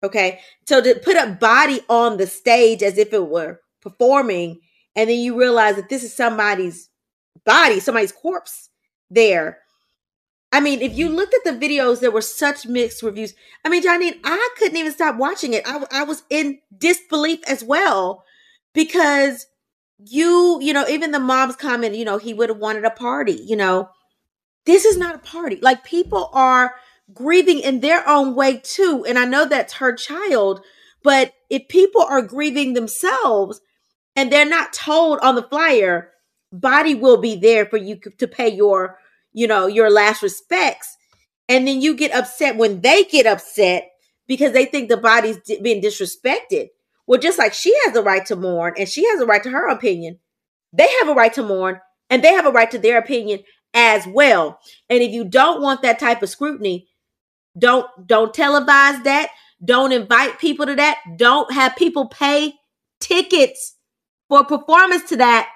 [0.06, 0.40] Okay.
[0.68, 4.60] So to put a body on the stage as if it were performing,
[4.96, 6.90] and then you realize that this is somebody's
[7.46, 8.70] body, somebody's corpse
[9.10, 9.60] there.
[10.52, 13.34] I mean, if you looked at the videos, there were such mixed reviews.
[13.66, 15.64] I mean, Johnny, I couldn't even stop watching it.
[15.68, 18.24] I, I was in disbelief as well
[18.74, 19.48] because
[20.06, 23.34] you, you know, even the mom's comment, you know, he would have wanted a party,
[23.34, 23.90] you know.
[24.66, 25.58] This is not a party.
[25.62, 26.76] Like people are
[27.14, 29.06] grieving in their own way too.
[29.08, 30.62] And I know that's her child,
[31.04, 33.62] but if people are grieving themselves
[34.16, 36.12] and they're not told on the flyer,
[36.52, 38.98] body will be there for you to pay your,
[39.34, 40.98] you know, your last respects.
[41.48, 43.92] And then you get upset when they get upset
[44.28, 46.70] because they think the body's being disrespected.
[47.06, 49.52] Well, just like she has the right to mourn and she has a right to
[49.52, 50.20] her opinion,
[50.74, 53.42] they have a right to mourn and they have a right to their opinion
[53.76, 54.60] as well.
[54.90, 56.88] And if you don't want that type of scrutiny,
[57.58, 59.30] don't don't televise that.
[59.64, 61.00] Don't invite people to that.
[61.18, 62.54] Don't have people pay
[63.00, 63.76] tickets
[64.28, 65.50] for performance to that.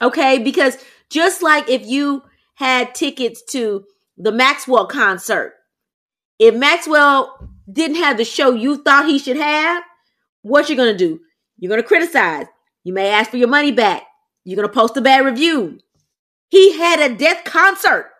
[0.00, 0.38] Okay?
[0.38, 0.76] Because
[1.10, 2.22] just like if you
[2.54, 3.84] had tickets to
[4.16, 5.54] the Maxwell concert,
[6.38, 9.82] if Maxwell didn't have the show you thought he should have,
[10.42, 11.20] what you're going to do?
[11.58, 12.46] You're going to criticize.
[12.82, 14.02] You may ask for your money back.
[14.44, 15.78] You're going to post a bad review.
[16.48, 18.10] He had a death concert.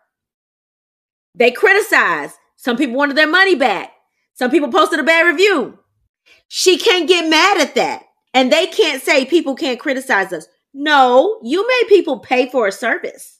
[1.34, 2.36] They criticized.
[2.64, 3.92] Some people wanted their money back.
[4.32, 5.78] Some people posted a bad review.
[6.48, 8.04] She can't get mad at that.
[8.32, 10.46] And they can't say people can't criticize us.
[10.72, 13.38] No, you made people pay for a service.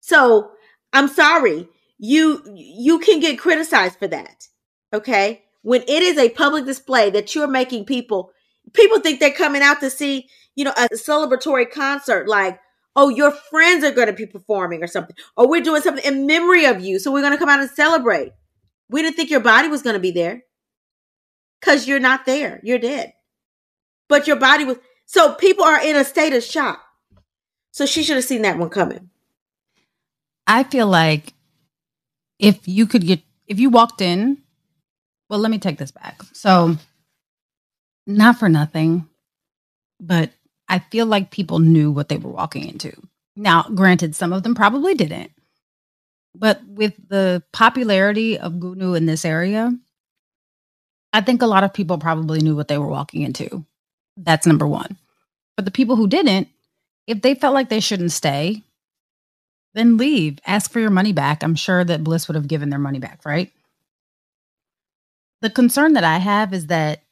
[0.00, 0.50] So
[0.94, 1.68] I'm sorry.
[1.98, 4.48] You you can get criticized for that.
[4.94, 5.42] Okay?
[5.60, 8.30] When it is a public display that you're making people
[8.72, 12.58] people think they're coming out to see, you know, a celebratory concert like
[12.98, 16.26] oh, your friends are going to be performing or something, Oh, we're doing something in
[16.26, 16.98] memory of you.
[16.98, 18.32] So we're going to come out and celebrate.
[18.90, 20.42] We didn't think your body was going to be there
[21.60, 22.60] because you're not there.
[22.64, 23.12] You're dead.
[24.08, 24.78] But your body was.
[25.06, 26.82] So people are in a state of shock.
[27.70, 29.10] So she should have seen that one coming.
[30.46, 31.34] I feel like
[32.40, 34.38] if you could get, if you walked in,
[35.28, 36.20] well, let me take this back.
[36.32, 36.76] So,
[38.06, 39.06] not for nothing,
[40.00, 40.30] but
[40.68, 42.92] I feel like people knew what they were walking into.
[43.36, 45.32] Now, granted, some of them probably didn't.
[46.34, 49.76] But with the popularity of Goonew in this area,
[51.12, 53.64] I think a lot of people probably knew what they were walking into.
[54.16, 54.96] That's number one.
[55.56, 56.48] But the people who didn't,
[57.06, 58.62] if they felt like they shouldn't stay,
[59.74, 60.38] then leave.
[60.46, 61.42] Ask for your money back.
[61.42, 63.52] I'm sure that Bliss would have given their money back, right?
[65.40, 67.02] The concern that I have is that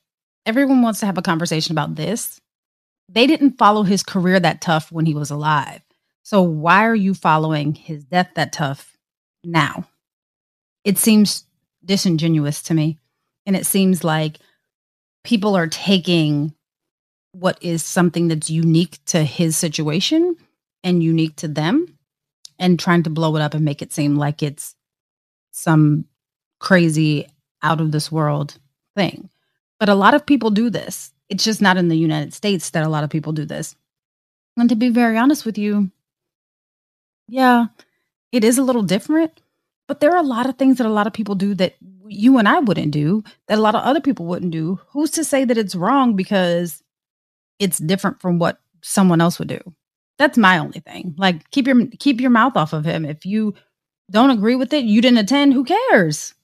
[0.44, 2.40] everyone wants to have a conversation about this,
[3.08, 5.80] they didn't follow his career that tough when he was alive.
[6.22, 8.96] So why are you following his death that tough
[9.44, 9.88] now?
[10.84, 11.44] It seems
[11.84, 12.98] disingenuous to me.
[13.46, 14.38] And it seems like
[15.22, 16.52] people are taking
[17.32, 20.36] what is something that's unique to his situation
[20.82, 21.98] and unique to them
[22.58, 24.74] and trying to blow it up and make it seem like it's
[25.52, 26.06] some
[26.58, 27.28] crazy
[27.62, 28.58] out of this world
[28.94, 29.28] thing.
[29.78, 31.12] But a lot of people do this.
[31.28, 33.74] It's just not in the United States that a lot of people do this.
[34.56, 35.90] And to be very honest with you,
[37.28, 37.66] yeah,
[38.32, 39.40] it is a little different,
[39.88, 41.74] but there are a lot of things that a lot of people do that
[42.06, 44.78] you and I wouldn't do, that a lot of other people wouldn't do.
[44.90, 46.82] Who's to say that it's wrong because
[47.58, 49.60] it's different from what someone else would do?
[50.18, 51.14] That's my only thing.
[51.18, 53.04] Like keep your keep your mouth off of him.
[53.04, 53.54] If you
[54.10, 56.34] don't agree with it, you didn't attend, who cares?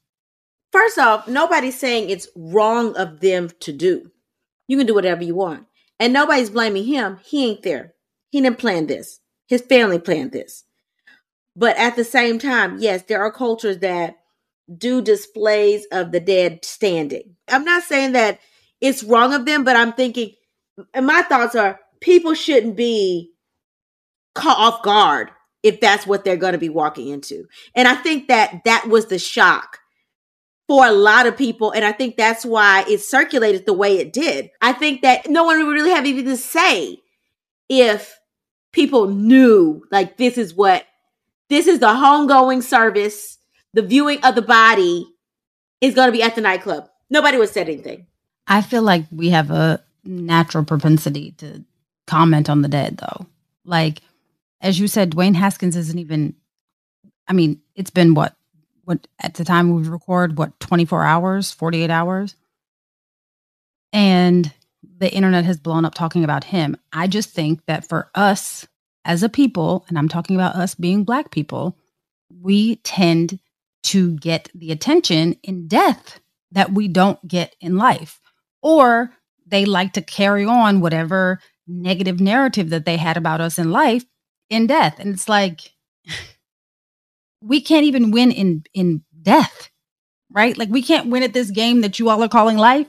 [0.72, 4.10] First off, nobody's saying it's wrong of them to do.
[4.68, 5.66] You can do whatever you want.
[5.98, 7.18] And nobody's blaming him.
[7.24, 7.94] He ain't there.
[8.30, 9.20] He didn't plan this.
[9.46, 10.64] His family planned this.
[11.54, 14.16] But at the same time, yes, there are cultures that
[14.74, 17.36] do displays of the dead standing.
[17.48, 18.40] I'm not saying that
[18.80, 20.32] it's wrong of them, but I'm thinking,
[20.94, 23.32] and my thoughts are people shouldn't be
[24.34, 25.30] caught off guard
[25.62, 27.44] if that's what they're going to be walking into.
[27.74, 29.78] And I think that that was the shock
[30.72, 31.70] for a lot of people.
[31.70, 34.50] And I think that's why it circulated the way it did.
[34.62, 36.96] I think that no one would really have anything to say
[37.68, 38.18] if
[38.72, 40.86] people knew like this is what
[41.50, 43.36] this is the homegoing service.
[43.74, 45.06] The viewing of the body
[45.82, 46.88] is going to be at the nightclub.
[47.10, 48.06] Nobody would say anything.
[48.46, 51.66] I feel like we have a natural propensity to
[52.06, 53.26] comment on the dead, though.
[53.66, 54.00] Like,
[54.62, 56.34] as you said, Dwayne Haskins isn't even.
[57.28, 58.34] I mean, it's been what,
[58.92, 62.36] what at the time we record, what twenty four hours, forty eight hours,
[63.92, 64.52] and
[64.98, 66.76] the internet has blown up talking about him.
[66.92, 68.66] I just think that for us
[69.04, 71.76] as a people, and I'm talking about us being Black people,
[72.40, 73.40] we tend
[73.84, 76.20] to get the attention in death
[76.52, 78.20] that we don't get in life.
[78.62, 79.10] Or
[79.46, 84.04] they like to carry on whatever negative narrative that they had about us in life
[84.50, 84.98] in death.
[84.98, 85.72] And it's like,
[87.42, 89.70] we can't even win in in death
[90.34, 90.56] right?
[90.56, 92.86] Like we can't win at this game that you all are calling life.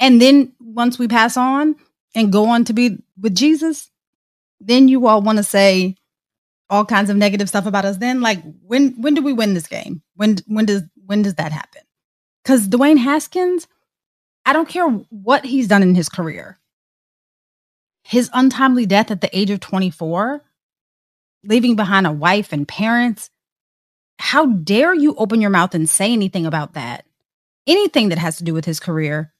[0.00, 1.76] And then once we pass on
[2.14, 3.90] and go on to be with jesus
[4.60, 5.94] then you all want to say
[6.70, 8.20] all kinds of negative stuff about us then.
[8.20, 10.02] Like when when do we win this game?
[10.16, 11.82] When when does when does that happen?
[12.42, 13.66] Because dwayne haskins
[14.46, 16.58] i don't care what he's done in his career.
[18.02, 20.42] His untimely death at the age of 24
[21.44, 23.30] leaving behind a wife and parents
[24.18, 27.04] how dare you open your mouth and say anything about that
[27.66, 29.32] anything that has to do with his career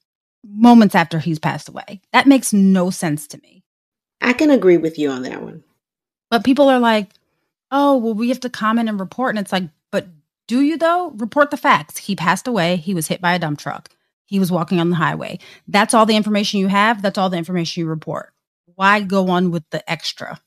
[0.43, 3.59] moments after he's passed away that makes no sense to me
[4.21, 5.63] I can agree with you on that one.
[6.29, 7.11] But people are like,
[7.71, 9.35] oh, well, we have to comment and report.
[9.35, 10.07] And it's like, but
[10.47, 11.11] do you though?
[11.11, 11.97] Report the facts.
[11.97, 12.75] He passed away.
[12.75, 13.89] He was hit by a dump truck.
[14.25, 15.39] He was walking on the highway.
[15.67, 17.01] That's all the information you have.
[17.01, 18.31] That's all the information you report.
[18.75, 20.39] Why go on with the extra?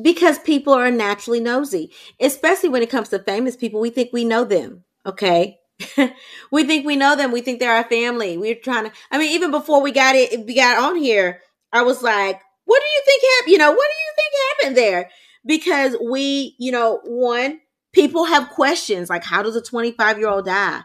[0.00, 3.80] Because people are naturally nosy, especially when it comes to famous people.
[3.80, 4.84] We think we know them.
[5.04, 5.58] Okay.
[6.50, 7.32] we think we know them.
[7.32, 8.36] We think they're our family.
[8.38, 11.40] We're trying to, I mean, even before we got it, we got on here,
[11.72, 13.52] I was like, what do you think happened?
[13.52, 15.10] You know, what do you think happened there?
[15.44, 17.60] Because we, you know, one,
[17.92, 20.82] people have questions like, how does a 25 year old die?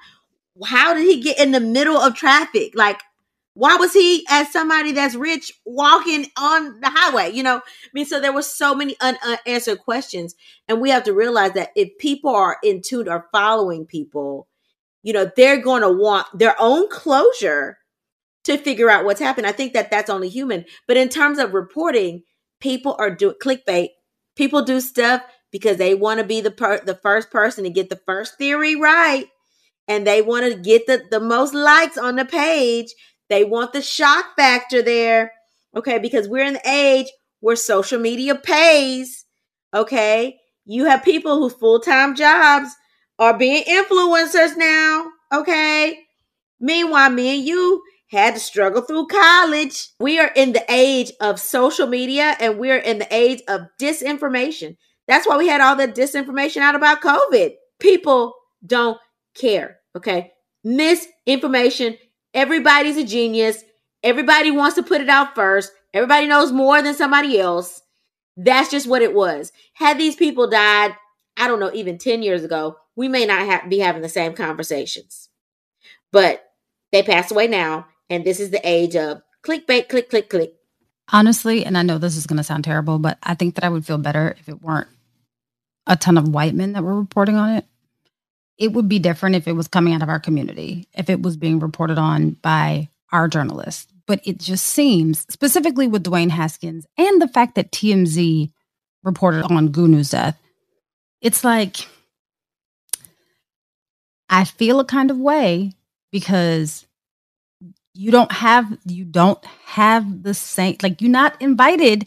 [0.65, 2.73] How did he get in the middle of traffic?
[2.75, 3.01] Like,
[3.55, 8.05] why was he as somebody that's rich walking on the highway you know i mean
[8.05, 10.35] so there were so many unanswered questions
[10.69, 14.47] and we have to realize that if people are in tune or following people
[15.03, 17.77] you know they're going to want their own closure
[18.45, 19.47] to figure out what's happened.
[19.47, 20.65] I think that that's only human.
[20.87, 22.23] But in terms of reporting,
[22.61, 23.89] people are doing clickbait.
[24.37, 27.89] People do stuff because they want to be the per- the first person to get
[27.89, 29.27] the first theory right,
[29.87, 32.93] and they want to get the the most likes on the page.
[33.29, 35.31] They want the shock factor there.
[35.75, 37.07] Okay, because we're in the age
[37.39, 39.25] where social media pays.
[39.73, 42.69] Okay, you have people whose full time jobs
[43.19, 45.07] are being influencers now.
[45.33, 45.99] Okay,
[46.59, 49.89] meanwhile, me and you had to struggle through college.
[49.99, 54.77] We are in the age of social media and we're in the age of disinformation.
[55.07, 57.51] That's why we had all the disinformation out about COVID.
[57.79, 58.33] People
[58.65, 58.97] don't
[59.35, 59.79] care.
[59.95, 60.31] Okay.
[60.63, 61.97] Misinformation.
[62.35, 63.63] Everybody's a genius.
[64.03, 65.71] Everybody wants to put it out first.
[65.93, 67.81] Everybody knows more than somebody else.
[68.35, 69.53] That's just what it was.
[69.73, 70.93] Had these people died,
[71.37, 74.33] I don't know, even 10 years ago, we may not have, be having the same
[74.33, 75.29] conversations.
[76.11, 76.43] But
[76.91, 80.53] they passed away now and this is the age of clickbait, click, click, click.
[81.11, 83.69] Honestly, and I know this is going to sound terrible, but I think that I
[83.69, 84.87] would feel better if it weren't
[85.87, 87.65] a ton of white men that were reporting on it.
[88.57, 91.35] It would be different if it was coming out of our community, if it was
[91.37, 93.91] being reported on by our journalists.
[94.07, 98.51] But it just seems, specifically with Dwayne Haskins and the fact that TMZ
[99.03, 100.39] reported on Goonew's death,
[101.21, 101.87] it's like
[104.29, 105.73] I feel a kind of way
[106.11, 106.85] because
[107.93, 112.05] you don't have you don't have the same like you're not invited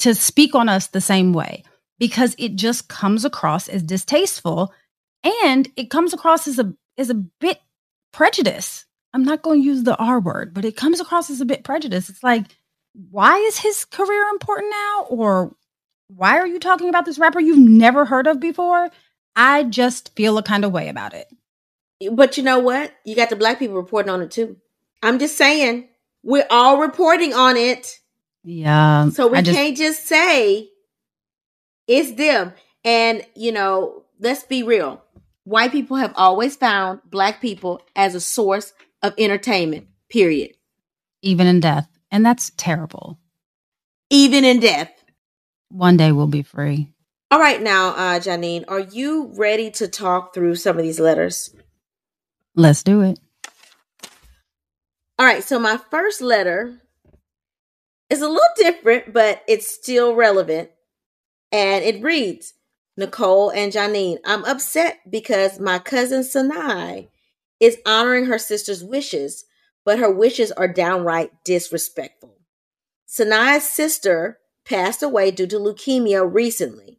[0.00, 1.62] to speak on us the same way
[1.98, 4.72] because it just comes across as distasteful
[5.24, 7.60] and it comes across as a as a bit
[8.12, 8.84] prejudice.
[9.14, 11.64] I'm not going to use the R word, but it comes across as a bit
[11.64, 12.08] prejudice.
[12.08, 12.44] It's like
[13.10, 15.54] why is his career important now or
[16.08, 18.90] why are you talking about this rapper you've never heard of before?
[19.36, 21.28] I just feel a kind of way about it.
[22.10, 22.92] But you know what?
[23.04, 24.56] You got the black people reporting on it too.
[25.02, 25.88] I'm just saying,
[26.22, 28.00] we're all reporting on it.
[28.44, 29.10] Yeah.
[29.10, 30.70] So we just, can't just say
[31.86, 32.52] it's them.
[32.84, 35.02] And, you know, let's be real.
[35.48, 40.50] White people have always found black people as a source of entertainment, period.
[41.22, 41.88] Even in death.
[42.10, 43.18] And that's terrible.
[44.10, 44.92] Even in death.
[45.70, 46.92] One day we'll be free.
[47.30, 51.54] All right, now, uh, Janine, are you ready to talk through some of these letters?
[52.54, 53.18] Let's do it.
[55.18, 56.78] All right, so my first letter
[58.10, 60.68] is a little different, but it's still relevant.
[61.50, 62.52] And it reads
[62.98, 67.06] Nicole and Janine, I'm upset because my cousin Sanai
[67.60, 69.44] is honoring her sister's wishes,
[69.84, 72.40] but her wishes are downright disrespectful.
[73.06, 76.98] Sanai's sister passed away due to leukemia recently.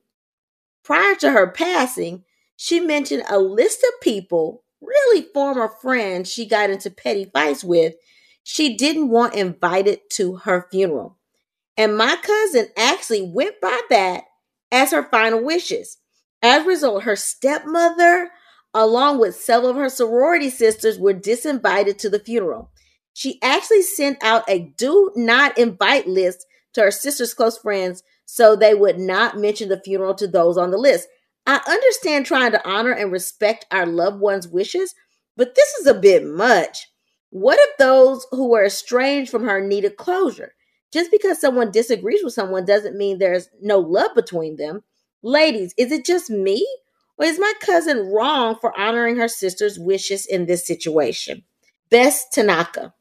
[0.85, 2.23] Prior to her passing,
[2.55, 7.95] she mentioned a list of people, really former friends she got into petty fights with,
[8.41, 11.17] she didn't want invited to her funeral.
[11.75, 14.23] And my cousin actually went by that
[14.71, 15.97] as her final wishes.
[16.41, 18.31] As a result, her stepmother,
[18.73, 22.71] along with several of her sorority sisters, were disinvited to the funeral.
[23.13, 28.55] She actually sent out a do not invite list to her sister's close friends so
[28.55, 31.07] they would not mention the funeral to those on the list.
[31.45, 34.93] I understand trying to honor and respect our loved ones' wishes,
[35.35, 36.87] but this is a bit much.
[37.31, 40.53] What if those who were estranged from her needed closure?
[40.91, 44.83] Just because someone disagrees with someone doesn't mean there's no love between them.
[45.21, 46.67] Ladies, is it just me?
[47.17, 51.43] Or is my cousin wrong for honoring her sister's wishes in this situation?
[51.89, 52.93] Best Tanaka.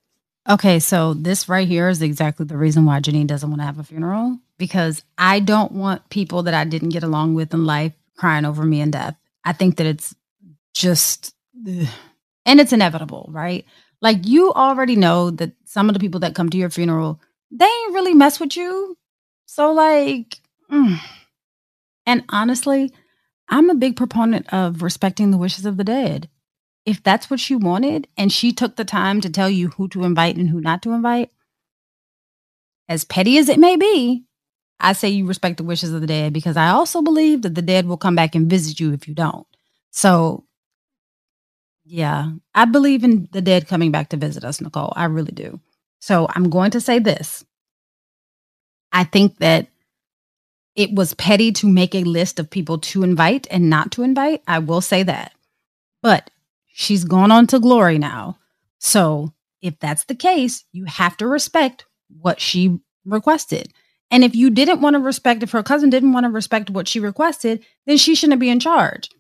[0.49, 3.79] Okay, so this right here is exactly the reason why Janine doesn't want to have
[3.79, 7.93] a funeral because I don't want people that I didn't get along with in life
[8.17, 9.17] crying over me in death.
[9.45, 10.15] I think that it's
[10.75, 11.35] just,
[11.69, 11.87] ugh.
[12.47, 13.65] and it's inevitable, right?
[14.01, 17.21] Like you already know that some of the people that come to your funeral,
[17.51, 18.97] they ain't really mess with you.
[19.47, 20.39] So, like,
[20.71, 20.99] mm.
[22.07, 22.93] and honestly,
[23.49, 26.29] I'm a big proponent of respecting the wishes of the dead.
[26.85, 30.05] If that's what she wanted and she took the time to tell you who to
[30.05, 31.31] invite and who not to invite,
[32.89, 34.25] as petty as it may be,
[34.81, 37.63] I say you respect the wishes of the dead because I also believe that the
[37.63, 39.47] dead will come back and visit you if you don't.
[39.91, 40.45] So,
[41.85, 44.93] yeah, I believe in the dead coming back to visit us, Nicole.
[44.95, 45.61] I really do.
[46.01, 47.45] So, I'm going to say this.
[48.93, 49.69] I think that
[50.75, 54.43] it was petty to make a list of people to invite and not to invite.
[54.47, 55.33] I will say that.
[56.03, 56.31] But
[56.69, 58.39] she's gone on to glory now.
[58.79, 63.73] So, if that's the case, you have to respect what she requested.
[64.11, 66.89] And if you didn't want to respect, if her cousin didn't want to respect what
[66.89, 69.11] she requested, then she shouldn't be in charge.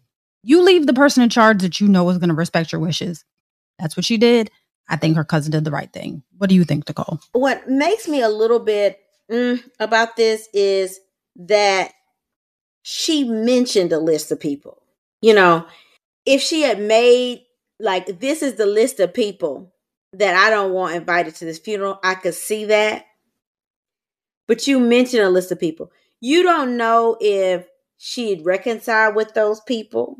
[0.42, 3.24] You leave the person in charge that you know is going to respect your wishes.
[3.78, 4.50] That's what she did.
[4.88, 6.22] I think her cousin did the right thing.
[6.36, 7.20] What do you think, Nicole?
[7.32, 8.98] What makes me a little bit
[9.30, 11.00] mm, about this is
[11.36, 11.92] that
[12.82, 14.82] she mentioned a list of people.
[15.20, 15.66] You know,
[16.24, 17.42] if she had made
[17.80, 19.74] like this is the list of people
[20.14, 23.04] that I don't want invited to this funeral, I could see that
[24.48, 25.92] but you mentioned a list of people.
[26.20, 27.68] You don't know if
[27.98, 30.16] she'd reconcile with those people.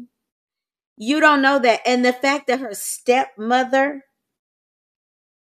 [0.97, 1.81] You don't know that.
[1.85, 4.05] And the fact that her stepmother,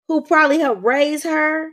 [0.08, 1.70] who probably helped raise her,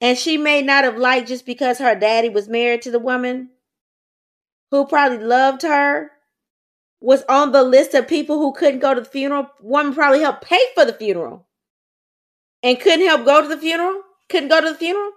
[0.00, 3.50] and she may not have liked just because her daddy was married to the woman
[4.70, 6.10] who probably loved her,
[7.00, 9.46] was on the list of people who couldn't go to the funeral.
[9.60, 11.46] Woman probably helped pay for the funeral
[12.62, 15.10] and couldn't help go to the funeral, couldn't go to the funeral.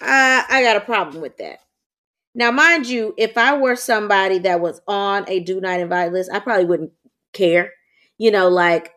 [0.00, 1.60] I, I got a problem with that.
[2.34, 6.30] Now, mind you, if I were somebody that was on a do not invite list,
[6.32, 6.92] I probably wouldn't
[7.32, 7.72] care.
[8.18, 8.92] You know, like,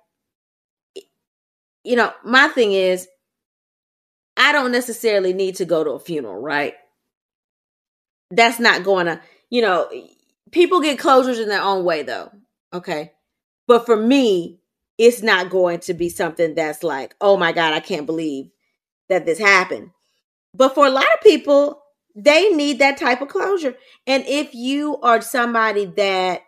[1.83, 3.07] you know, my thing is,
[4.37, 6.73] I don't necessarily need to go to a funeral, right?
[8.31, 9.89] That's not going to, you know,
[10.51, 12.31] people get closures in their own way, though.
[12.73, 13.11] Okay.
[13.67, 14.59] But for me,
[14.97, 18.49] it's not going to be something that's like, oh my God, I can't believe
[19.09, 19.91] that this happened.
[20.53, 21.81] But for a lot of people,
[22.15, 23.75] they need that type of closure.
[24.05, 26.41] And if you are somebody that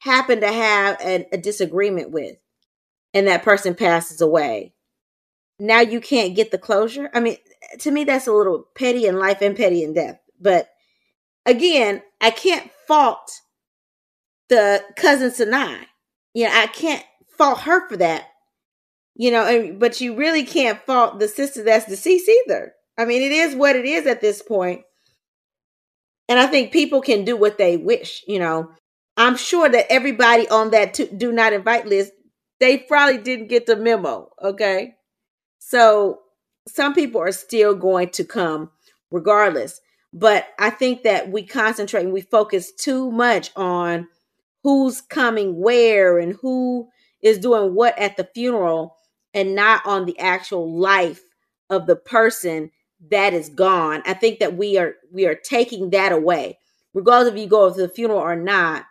[0.00, 2.36] happen to have a, a disagreement with
[3.14, 4.72] and that person passes away,
[5.58, 7.10] now you can't get the closure.
[7.12, 7.36] I mean,
[7.80, 10.18] to me, that's a little petty in life and petty in death.
[10.40, 10.68] But
[11.44, 13.30] again, I can't fault
[14.48, 15.86] the cousin Sanai.
[16.34, 17.04] You know, I can't
[17.36, 18.26] fault her for that.
[19.16, 22.72] You know, and, but you really can't fault the sister that's deceased either.
[22.96, 24.82] I mean, it is what it is at this point.
[26.28, 28.70] And I think people can do what they wish, you know.
[29.16, 32.12] I'm sure that everybody on that to, do not invite list,
[32.60, 34.94] they probably didn't get the memo, okay?
[35.58, 36.20] So
[36.68, 38.70] some people are still going to come
[39.10, 39.80] regardless.
[40.12, 44.08] But I think that we concentrate and we focus too much on
[44.62, 46.88] who's coming where and who
[47.22, 48.96] is doing what at the funeral
[49.32, 51.22] and not on the actual life
[51.70, 52.70] of the person
[53.10, 54.02] that is gone.
[54.04, 56.58] I think that we are we are taking that away.
[56.92, 58.84] Regardless if you go to the funeral or not,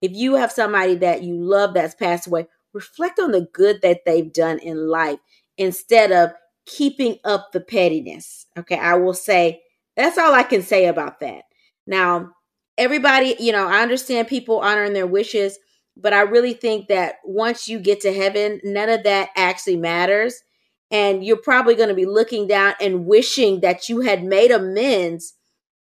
[0.00, 4.00] if you have somebody that you love that's passed away, reflect on the good that
[4.04, 5.18] they've done in life
[5.58, 6.30] instead of
[6.66, 8.46] keeping up the pettiness.
[8.58, 9.62] Okay, I will say
[9.96, 11.44] that's all I can say about that.
[11.86, 12.30] Now,
[12.78, 15.58] everybody, you know, I understand people honoring their wishes,
[15.96, 20.42] but I really think that once you get to heaven, none of that actually matters.
[20.90, 25.34] And you're probably going to be looking down and wishing that you had made amends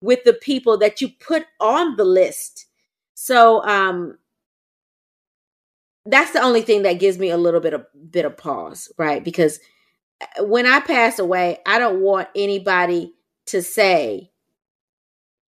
[0.02, 2.68] with the people that you put on the list.
[3.14, 4.18] So, um,
[6.06, 9.24] that's the only thing that gives me a little bit of bit of pause, right?
[9.24, 9.60] Because
[10.22, 13.14] uh, when I pass away, I don't want anybody
[13.48, 14.32] to say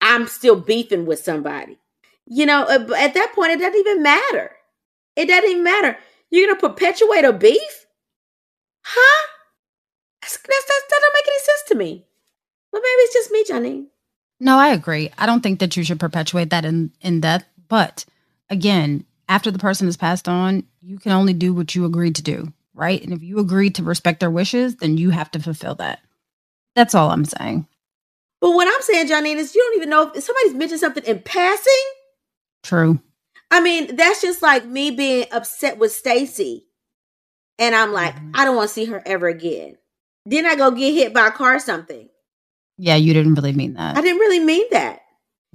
[0.02, 1.80] I'm still beefing with somebody.
[2.26, 4.52] You know, uh, at that point, it doesn't even matter.
[5.16, 5.98] It doesn't even matter.
[6.30, 7.86] You're gonna perpetuate a beef,
[8.82, 9.28] huh?
[10.22, 12.06] That's, that's, that doesn't make any sense to me.
[12.72, 13.88] But maybe it's just me, Johnny.
[14.40, 15.12] No, I agree.
[15.18, 17.46] I don't think that you should perpetuate that in in death.
[17.68, 18.06] But
[18.50, 22.24] again, after the person has passed on, you can only do what you agreed to
[22.24, 23.02] do, right?
[23.04, 26.00] And if you agreed to respect their wishes, then you have to fulfill that.
[26.76, 27.68] That's all I'm saying.
[28.42, 31.20] But what I'm saying, Johnine, is you don't even know if somebody's mentioned something in
[31.20, 31.74] passing.
[32.64, 33.00] True.
[33.50, 36.68] I mean, that's just like me being upset with Stacy.
[37.58, 38.32] And I'm like, mm-hmm.
[38.36, 39.78] I don't want to see her ever again.
[40.26, 42.10] Then I go get hit by a car or something.
[42.78, 43.98] Yeah, you didn't really mean that.
[43.98, 45.02] I didn't really mean that.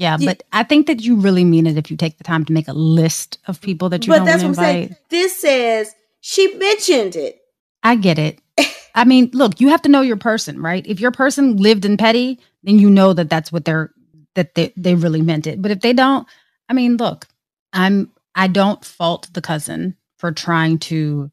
[0.01, 2.55] Yeah, but I think that you really mean it if you take the time to
[2.55, 4.13] make a list of people that you.
[4.13, 4.33] Want to write.
[4.33, 4.97] But that's what I'm saying.
[5.11, 7.39] This says she mentioned it.
[7.83, 8.39] I get it.
[8.95, 10.87] I mean, look, you have to know your person, right?
[10.87, 13.93] If your person lived in petty, then you know that that's what they're
[14.37, 15.61] that they they really meant it.
[15.61, 16.27] But if they don't,
[16.67, 17.29] I mean, look,
[17.75, 21.31] I'm I don't fault the cousin for trying to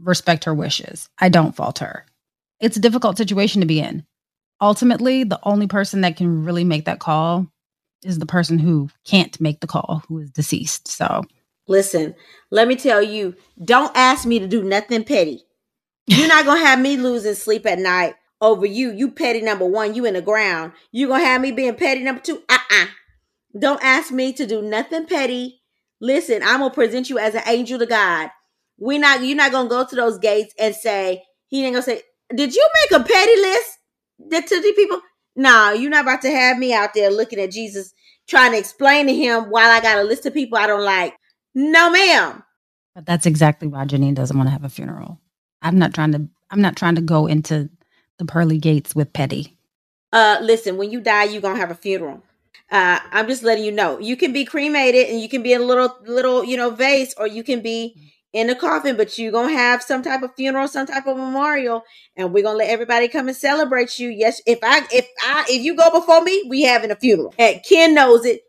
[0.00, 1.10] respect her wishes.
[1.18, 2.06] I don't fault her.
[2.58, 4.06] It's a difficult situation to be in.
[4.62, 7.48] Ultimately, the only person that can really make that call
[8.04, 10.88] is the person who can't make the call, who is deceased.
[10.88, 11.22] So,
[11.66, 12.14] listen,
[12.50, 15.42] let me tell you, don't ask me to do nothing petty.
[16.06, 18.92] You're not gonna have me losing sleep at night over you.
[18.92, 20.72] You petty number one, you in the ground.
[20.90, 22.42] You gonna have me being petty number two?
[22.48, 22.86] Uh-uh.
[23.58, 25.60] Don't ask me to do nothing petty.
[26.00, 28.30] Listen, I'm gonna present you as an angel to God.
[28.78, 32.02] We not you're not gonna go to those gates and say, he ain't gonna say,
[32.34, 33.78] Did you make a petty list
[34.30, 35.00] that to the people?
[35.38, 37.94] No, you're not about to have me out there looking at Jesus
[38.26, 41.14] trying to explain to him while I got a list of people I don't like.
[41.54, 42.42] No, ma'am.
[42.92, 45.20] But that's exactly why Janine doesn't want to have a funeral.
[45.62, 47.70] I'm not trying to I'm not trying to go into
[48.18, 49.56] the pearly gates with petty.
[50.12, 52.20] Uh listen, when you die, you're gonna have a funeral.
[52.70, 53.98] Uh, I'm just letting you know.
[53.98, 57.14] You can be cremated and you can be in a little little, you know, vase,
[57.16, 60.68] or you can be in a coffin, but you're gonna have some type of funeral,
[60.68, 61.82] some type of memorial,
[62.16, 64.10] and we're gonna let everybody come and celebrate you.
[64.10, 67.34] Yes, if I if I if you go before me, we having a funeral.
[67.38, 68.42] And Ken knows it.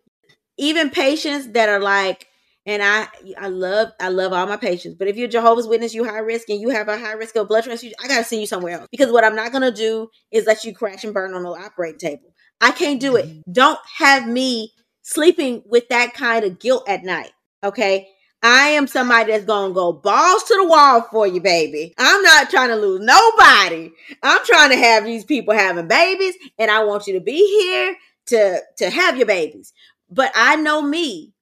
[0.58, 2.28] Even patients that are like,
[2.68, 3.08] and I
[3.40, 6.50] I love I love all my patients, but if you're Jehovah's Witness, you high risk
[6.50, 8.88] and you have a high risk of blood transfusion, I gotta send you somewhere else.
[8.92, 12.00] Because what I'm not gonna do is let you crash and burn on the operating
[12.00, 12.34] table.
[12.62, 13.26] I can't do it.
[13.26, 13.52] Mm-hmm.
[13.54, 14.72] Don't have me
[15.02, 17.32] sleeping with that kind of guilt at night.
[17.64, 18.08] Okay.
[18.42, 21.94] I am somebody that's gonna go balls to the wall for you, baby.
[21.98, 23.92] I'm not trying to lose nobody.
[24.24, 27.96] I'm trying to have these people having babies, and I want you to be here
[28.28, 29.74] to to have your babies.
[30.10, 31.34] But I know me,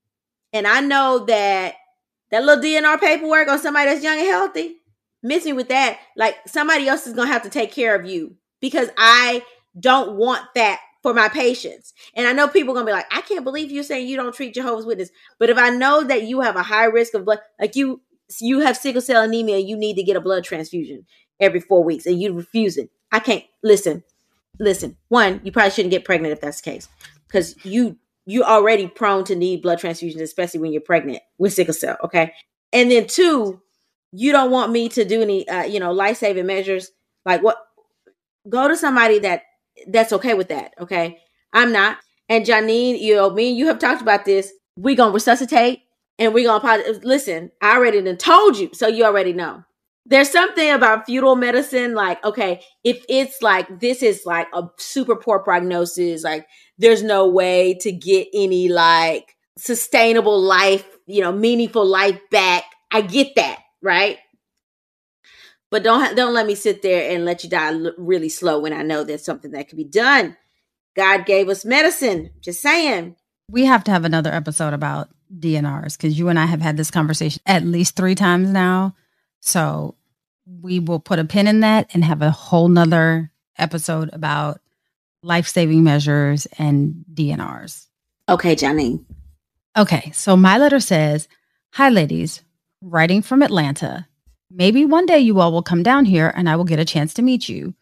[0.53, 1.75] and I know that
[2.31, 4.77] that little DNR paperwork on somebody that's young and healthy.
[5.21, 5.99] Miss me with that.
[6.15, 9.43] Like somebody else is gonna have to take care of you because I
[9.79, 11.93] don't want that for my patients.
[12.17, 14.35] And I know people are gonna be like, I can't believe you're saying you don't
[14.35, 15.09] treat Jehovah's Witness.
[15.39, 18.01] But if I know that you have a high risk of blood, like you
[18.41, 21.05] you have sickle cell anemia, you need to get a blood transfusion
[21.39, 22.89] every four weeks, and you refuse it.
[23.09, 24.03] I can't listen.
[24.59, 26.89] Listen, one, you probably shouldn't get pregnant if that's the case,
[27.25, 27.95] because you
[28.25, 31.95] you're already prone to need blood transfusions, especially when you're pregnant with sickle cell.
[32.03, 32.33] Okay,
[32.73, 33.61] and then two,
[34.11, 36.91] you don't want me to do any uh, you know life saving measures
[37.25, 37.55] like what.
[38.49, 39.43] Go to somebody that
[39.87, 40.73] that's okay with that.
[40.79, 41.19] Okay.
[41.53, 41.97] I'm not.
[42.29, 44.51] And Janine, you know, me and you have talked about this.
[44.75, 45.81] We're going to resuscitate
[46.19, 47.51] and we're going to listen.
[47.61, 48.69] I already done told you.
[48.73, 49.63] So you already know.
[50.05, 55.17] There's something about futile medicine, like, okay, if it's like this is like a super
[55.17, 56.47] poor prognosis, like
[56.77, 62.63] there's no way to get any like sustainable life, you know, meaningful life back.
[62.89, 64.17] I get that, right?
[65.69, 68.83] But don't don't let me sit there and let you die really slow when I
[68.83, 70.37] know there's something that can be done.
[70.95, 72.31] God gave us medicine.
[72.41, 73.15] Just saying.
[73.49, 76.91] We have to have another episode about DNRs because you and I have had this
[76.91, 78.95] conversation at least three times now.
[79.41, 79.95] So
[80.61, 84.61] we will put a pin in that and have a whole nother episode about
[85.21, 87.87] life saving measures and DNRs.
[88.29, 88.99] Okay, Johnny.
[89.77, 91.27] Okay, so my letter says
[91.73, 92.41] Hi, ladies.
[92.81, 94.07] Writing from Atlanta
[94.57, 97.13] Maybe one day you all will come down here and I will get a chance
[97.13, 97.75] to meet you.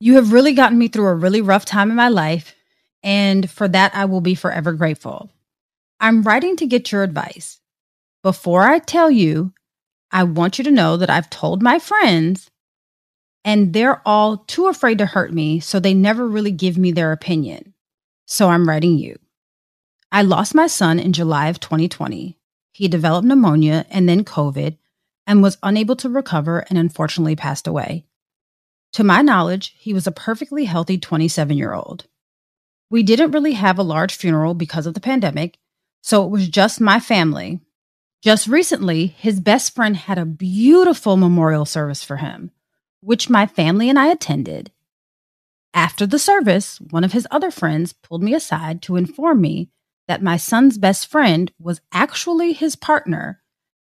[0.00, 2.56] You have really gotten me through a really rough time in my life,
[3.04, 5.30] and for that, I will be forever grateful.
[6.00, 7.60] I'm writing to get your advice.
[8.24, 9.52] Before I tell you,
[10.10, 12.50] I want you to know that I've told my friends,
[13.44, 17.12] and they're all too afraid to hurt me, so they never really give me their
[17.12, 17.72] opinion.
[18.26, 19.16] So I'm writing you.
[20.10, 22.36] I lost my son in July of 2020.
[22.72, 24.76] He developed pneumonia and then COVID
[25.30, 28.04] and was unable to recover and unfortunately passed away.
[28.94, 32.08] To my knowledge, he was a perfectly healthy 27 year old.
[32.90, 35.56] We didn't really have a large funeral because of the pandemic,
[36.02, 37.60] so it was just my family.
[38.20, 42.50] Just recently, his best friend had a beautiful memorial service for him,
[43.00, 44.72] which my family and I attended.
[45.72, 49.70] After the service, one of his other friends pulled me aside to inform me
[50.08, 53.40] that my son's best friend was actually his partner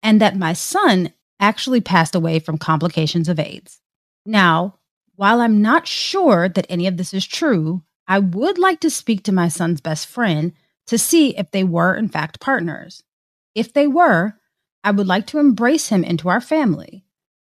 [0.03, 3.79] and that my son actually passed away from complications of AIDS.
[4.25, 4.79] Now,
[5.15, 9.23] while I'm not sure that any of this is true, I would like to speak
[9.23, 10.53] to my son's best friend
[10.87, 13.03] to see if they were, in fact, partners.
[13.55, 14.35] If they were,
[14.83, 17.05] I would like to embrace him into our family.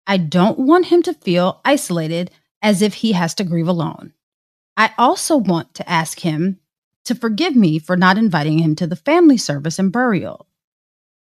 [0.06, 4.14] I don't want him to feel isolated as if he has to grieve alone.
[4.76, 6.60] I also want to ask him
[7.06, 10.48] to forgive me for not inviting him to the family service and burial.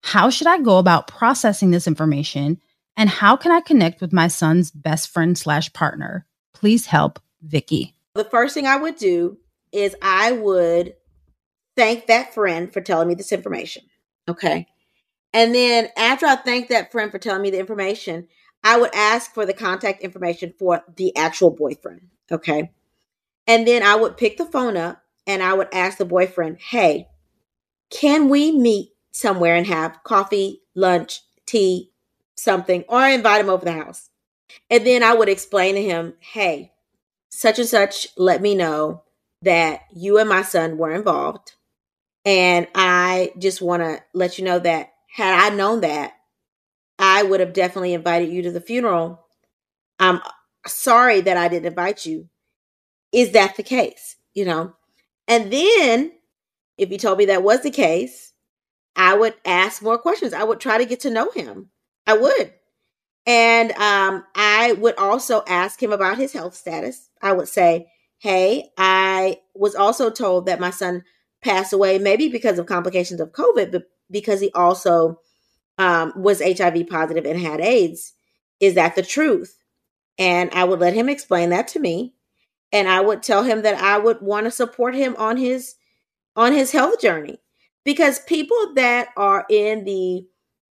[0.07, 2.61] How should I go about processing this information
[2.97, 6.25] and how can I connect with my son's best friend slash partner?
[6.55, 7.93] Please help, Vicky.
[8.15, 9.37] The first thing I would do
[9.73, 10.95] is I would
[11.77, 13.83] thank that friend for telling me this information.
[14.29, 14.69] Okay.
[15.33, 18.29] And then after I thank that friend for telling me the information,
[18.63, 22.03] I would ask for the contact information for the actual boyfriend.
[22.31, 22.71] Okay.
[23.49, 27.09] And then I would pick the phone up and I would ask the boyfriend, hey,
[27.91, 31.91] can we meet somewhere and have coffee, lunch, tea,
[32.37, 34.11] something, or I invite him over the house?
[34.69, 36.73] And then I would explain to him, hey,
[37.31, 39.05] such and such let me know
[39.43, 41.55] that you and my son were involved.
[42.25, 46.13] And I just want to let you know that had I known that,
[46.99, 49.27] I would have definitely invited you to the funeral.
[49.99, 50.21] I'm
[50.67, 52.29] sorry that I didn't invite you.
[53.13, 54.17] Is that the case?
[54.35, 54.75] You know?
[55.29, 56.13] And then
[56.77, 58.26] if you told me that was the case,
[58.97, 60.33] I would ask more questions.
[60.33, 61.69] I would try to get to know him.
[62.07, 62.53] I would.
[63.27, 67.11] And um, I would also ask him about his health status.
[67.21, 67.89] I would say,
[68.19, 71.05] Hey, I was also told that my son
[71.43, 75.21] passed away, maybe because of complications of COVID, but because he also
[75.77, 78.15] um, was HIV positive and had AIDS.
[78.59, 79.59] Is that the truth?
[80.19, 82.15] And I would let him explain that to me.
[82.73, 85.75] And I would tell him that I would want to support him on his
[86.35, 87.39] on his health journey
[87.87, 90.27] because people that are in the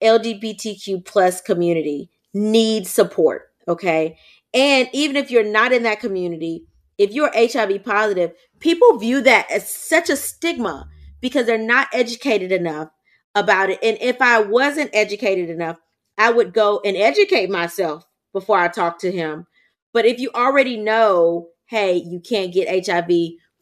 [0.01, 3.49] LGBTQ plus community need support.
[3.67, 4.17] Okay.
[4.53, 6.65] And even if you're not in that community,
[6.99, 10.87] if you're HIV positive, people view that as such a stigma
[11.19, 12.89] because they're not educated enough
[13.33, 13.79] about it.
[13.81, 15.79] And if I wasn't educated enough,
[16.17, 19.47] I would go and educate myself before I talk to him.
[19.93, 23.09] But if you already know, hey, you can't get HIV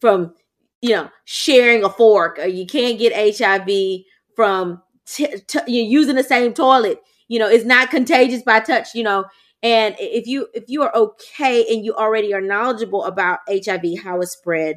[0.00, 0.34] from,
[0.80, 4.04] you know, sharing a fork, or you can't get HIV
[4.36, 9.02] from t- t- using the same toilet, you know, it's not contagious by touch, you
[9.02, 9.24] know.
[9.62, 14.20] And if you if you are okay and you already are knowledgeable about HIV, how
[14.20, 14.76] it's spread,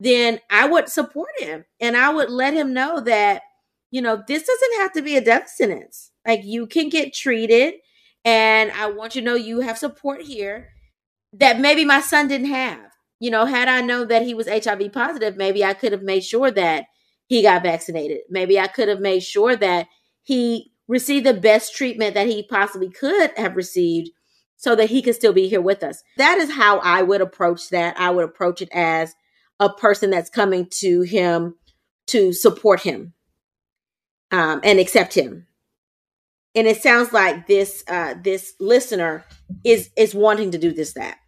[0.00, 3.42] then I would support him and I would let him know that
[3.92, 6.10] you know, this doesn't have to be a death sentence.
[6.26, 7.74] Like you can get treated,
[8.24, 10.70] and I want you to know you have support here
[11.34, 12.95] that maybe my son didn't have.
[13.18, 16.24] You know, had I known that he was HIV positive, maybe I could have made
[16.24, 16.86] sure that
[17.26, 18.20] he got vaccinated.
[18.28, 19.88] Maybe I could have made sure that
[20.22, 24.10] he received the best treatment that he possibly could have received
[24.56, 26.02] so that he could still be here with us.
[26.16, 27.98] That is how I would approach that.
[27.98, 29.14] I would approach it as
[29.60, 31.56] a person that's coming to him
[32.08, 33.12] to support him
[34.30, 35.46] um, and accept him.
[36.54, 39.26] And it sounds like this uh, this listener
[39.62, 41.18] is is wanting to do this that.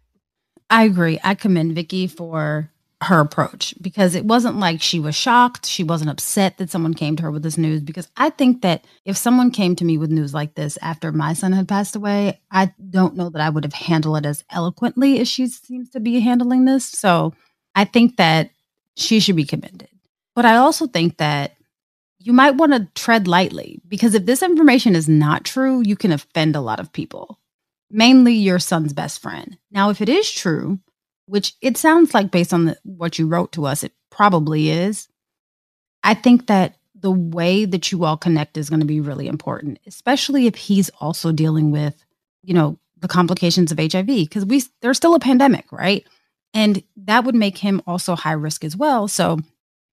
[0.69, 1.19] I agree.
[1.23, 2.69] I commend Vicky for
[3.01, 5.65] her approach because it wasn't like she was shocked.
[5.65, 7.81] She wasn't upset that someone came to her with this news.
[7.81, 11.33] Because I think that if someone came to me with news like this after my
[11.33, 15.19] son had passed away, I don't know that I would have handled it as eloquently
[15.19, 16.85] as she seems to be handling this.
[16.85, 17.33] So
[17.73, 18.51] I think that
[18.97, 19.89] she should be commended.
[20.35, 21.55] But I also think that
[22.19, 26.11] you might want to tread lightly because if this information is not true, you can
[26.11, 27.38] offend a lot of people,
[27.89, 29.57] mainly your son's best friend.
[29.71, 30.79] Now, if it is true,
[31.25, 35.07] which it sounds like based on the, what you wrote to us, it probably is,
[36.03, 39.79] I think that the way that you all connect is going to be really important,
[39.87, 42.03] especially if he's also dealing with
[42.43, 46.05] you know, the complications of HIV because we there's still a pandemic, right?
[46.53, 49.07] And that would make him also high risk as well.
[49.07, 49.39] So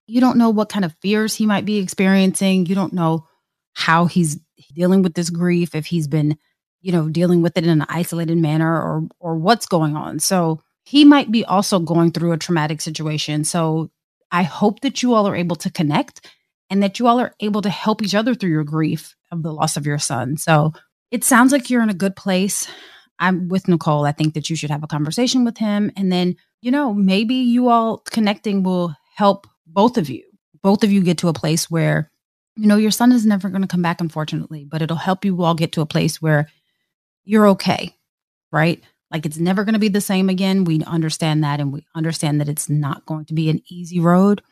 [0.06, 2.66] you don't know what kind of fears he might be experiencing.
[2.66, 3.26] You don't know
[3.74, 4.38] how he's
[4.74, 6.38] dealing with this grief, if he's been,
[6.80, 10.18] you know, dealing with it in an isolated manner or or what's going on.
[10.18, 13.44] So he might be also going through a traumatic situation.
[13.44, 13.90] So
[14.30, 16.26] I hope that you all are able to connect
[16.70, 19.52] and that you all are able to help each other through your grief of the
[19.52, 20.36] loss of your son.
[20.36, 20.72] So
[21.10, 22.68] it sounds like you're in a good place.
[23.18, 24.04] I'm with Nicole.
[24.04, 25.90] I think that you should have a conversation with him.
[25.96, 30.24] And then, you know, maybe you all connecting will help both of you.
[30.62, 32.10] Both of you get to a place where,
[32.56, 35.42] you know, your son is never going to come back, unfortunately, but it'll help you
[35.42, 36.48] all get to a place where
[37.26, 37.94] you're okay,
[38.50, 38.82] right?
[39.10, 40.64] Like it's never going to be the same again.
[40.64, 41.60] We understand that.
[41.60, 44.42] And we understand that it's not going to be an easy road,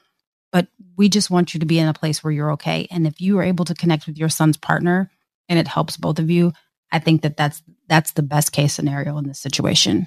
[0.52, 2.86] but we just want you to be in a place where you're okay.
[2.90, 5.10] And if you are able to connect with your son's partner
[5.48, 6.52] and it helps both of you,
[6.92, 10.06] I think that that's that's the best case scenario in this situation.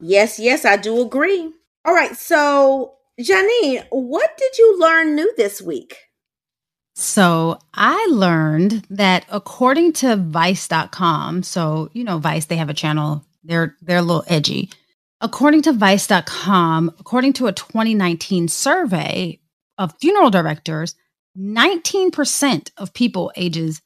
[0.00, 1.52] Yes, yes, I do agree.
[1.84, 6.03] All right, so Janine, what did you learn new this week?
[6.94, 13.24] So I learned that according to Vice.com, so you know Vice, they have a channel.
[13.42, 14.70] They're they're a little edgy.
[15.20, 19.40] According to Vice.com, according to a 2019 survey
[19.78, 20.94] of funeral directors,
[21.36, 23.80] 19% of people ages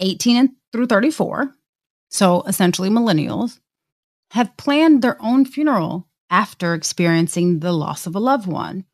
[0.00, 1.54] 18 through 34
[2.12, 3.58] so essentially millennials,
[4.32, 8.84] have planned their own funeral after experiencing the loss of a loved one.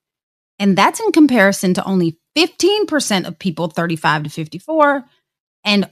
[0.59, 5.05] And that's in comparison to only 15% of people 35 to 54
[5.65, 5.91] and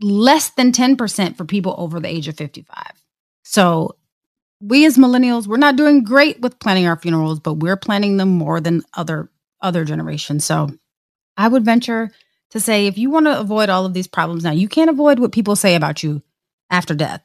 [0.00, 2.76] less than 10% for people over the age of 55.
[3.42, 3.96] So
[4.60, 8.28] we as millennials, we're not doing great with planning our funerals, but we're planning them
[8.30, 9.30] more than other
[9.62, 10.44] other generations.
[10.44, 10.70] So
[11.36, 12.10] I would venture
[12.50, 15.18] to say if you want to avoid all of these problems now, you can't avoid
[15.18, 16.22] what people say about you
[16.70, 17.22] after death.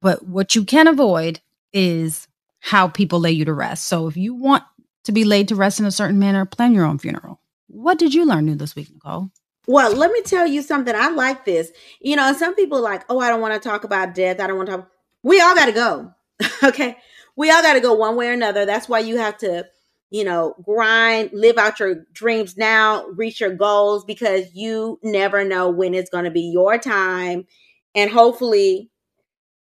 [0.00, 1.40] But what you can avoid
[1.72, 2.26] is
[2.60, 3.86] how people lay you to rest.
[3.86, 4.64] So if you want
[5.04, 7.40] to be laid to rest in a certain manner, plan your own funeral.
[7.72, 9.30] What did you learn new this week, Nicole?
[9.66, 10.94] Well, let me tell you something.
[10.94, 11.72] I like this.
[12.00, 14.40] You know, some people like, oh, I don't want to talk about death.
[14.40, 14.90] I don't want to talk.
[15.22, 16.12] We all got to go.
[16.64, 16.98] okay.
[17.34, 18.66] We all got to go one way or another.
[18.66, 19.64] That's why you have to,
[20.10, 25.70] you know, grind, live out your dreams now, reach your goals because you never know
[25.70, 27.46] when it's going to be your time
[27.94, 28.90] and hopefully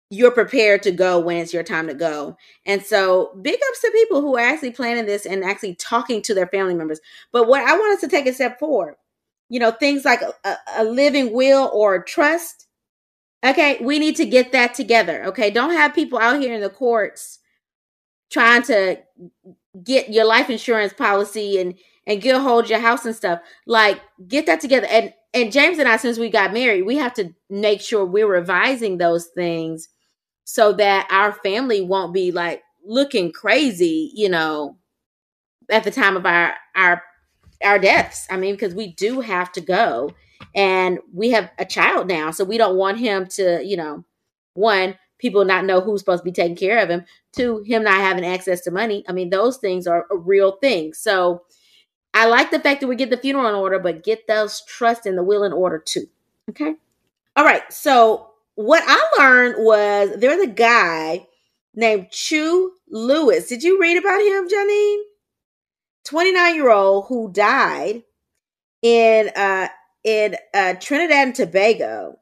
[0.09, 2.37] you're prepared to go when it's your time to go.
[2.65, 6.33] And so, big ups to people who are actually planning this and actually talking to
[6.33, 6.99] their family members.
[7.31, 8.95] But what I want us to take a step forward,
[9.49, 12.67] you know, things like a, a living will or trust.
[13.45, 15.25] Okay, we need to get that together.
[15.25, 17.39] Okay, don't have people out here in the courts
[18.31, 18.97] trying to
[19.83, 21.75] get your life insurance policy and
[22.05, 23.39] and get hold your house and stuff.
[23.65, 24.87] Like, get that together.
[24.89, 28.27] And and James and I, since we got married, we have to make sure we're
[28.27, 29.89] revising those things
[30.43, 34.77] so that our family won't be like looking crazy, you know,
[35.69, 37.03] at the time of our our
[37.63, 38.27] our deaths.
[38.29, 40.11] I mean, because we do have to go,
[40.55, 44.03] and we have a child now, so we don't want him to, you know,
[44.53, 47.05] one people not know who's supposed to be taking care of him.
[47.31, 49.05] Two, him not having access to money.
[49.07, 50.93] I mean, those things are a real thing.
[50.93, 51.43] So
[52.13, 55.05] I like the fact that we get the funeral in order, but get those trust
[55.05, 56.07] and the will in order too.
[56.49, 56.75] Okay.
[57.37, 57.63] All right.
[57.71, 61.27] So what I learned was there's a guy
[61.73, 63.47] named Chu Lewis.
[63.47, 65.01] Did you read about him, Janine?
[66.05, 68.03] 29 year old who died
[68.81, 69.69] in uh
[70.03, 72.19] in uh Trinidad and Tobago.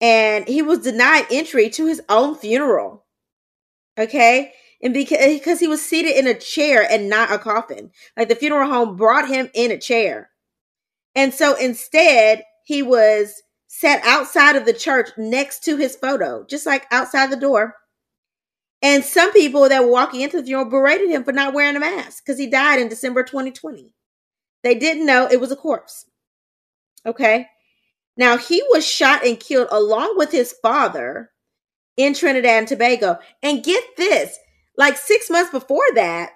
[0.00, 3.04] And he was denied entry to his own funeral.
[3.98, 4.52] Okay
[4.82, 8.34] and because because he was seated in a chair and not a coffin like the
[8.34, 10.30] funeral home brought him in a chair
[11.14, 13.42] and so instead he was
[13.80, 17.74] set outside of the church next to his photo just like outside the door
[18.82, 21.80] and some people that were walking into the funeral berated him for not wearing a
[21.80, 23.92] mask because he died in december 2020
[24.62, 26.06] they didn't know it was a corpse
[27.06, 27.46] okay
[28.16, 31.30] now he was shot and killed along with his father
[31.96, 33.18] in Trinidad and Tobago.
[33.42, 34.38] And get this
[34.76, 36.30] like six months before that,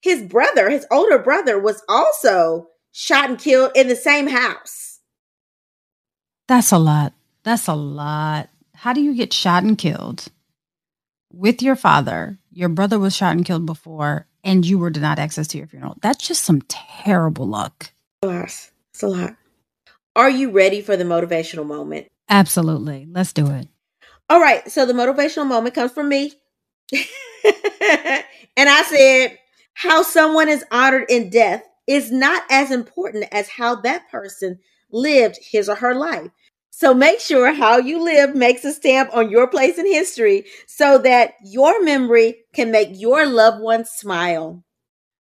[0.00, 4.91] his brother, his older brother, was also shot and killed in the same house.
[6.52, 7.14] That's a lot.
[7.44, 8.50] That's a lot.
[8.74, 10.26] How do you get shot and killed
[11.32, 12.36] with your father?
[12.52, 15.96] Your brother was shot and killed before, and you were denied access to your funeral.
[16.02, 17.92] That's just some terrible luck.
[18.92, 19.34] It's a lot.
[20.14, 22.08] Are you ready for the motivational moment?
[22.28, 23.08] Absolutely.
[23.10, 23.68] Let's do it.
[24.28, 24.70] All right.
[24.70, 26.34] So the motivational moment comes from me.
[26.92, 27.02] and
[28.58, 29.38] I said,
[29.72, 34.58] how someone is honored in death is not as important as how that person
[34.90, 36.28] lived his or her life.
[36.74, 40.98] So make sure how you live makes a stamp on your place in history so
[40.98, 44.64] that your memory can make your loved ones smile.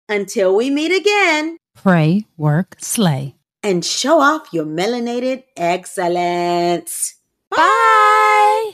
[0.08, 3.36] Until we meet again, Pray, work, slay.
[3.62, 7.14] and show off your melanated excellence.
[7.50, 8.72] Bye.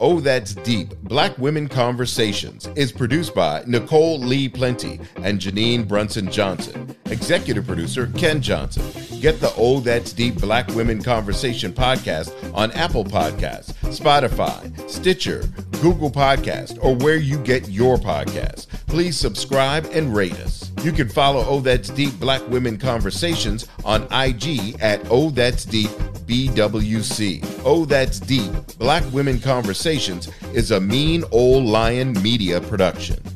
[0.00, 6.30] Oh, That's Deep Black Women Conversations is produced by Nicole Lee Plenty and Janine Brunson
[6.30, 6.94] Johnson.
[7.06, 8.84] Executive producer Ken Johnson.
[9.20, 15.44] Get the Oh That's Deep Black Women Conversation podcast on Apple Podcasts, Spotify, Stitcher,
[15.80, 18.66] Google Podcast, or where you get your podcasts.
[18.86, 20.70] Please subscribe and rate us.
[20.82, 25.90] You can follow Oh That's Deep Black Women Conversations on IG at Oh That's Deep
[26.26, 27.62] BWC.
[27.64, 29.40] Oh That's Deep Black Women
[29.86, 33.26] Conversations is a Mean Old Lion Media production.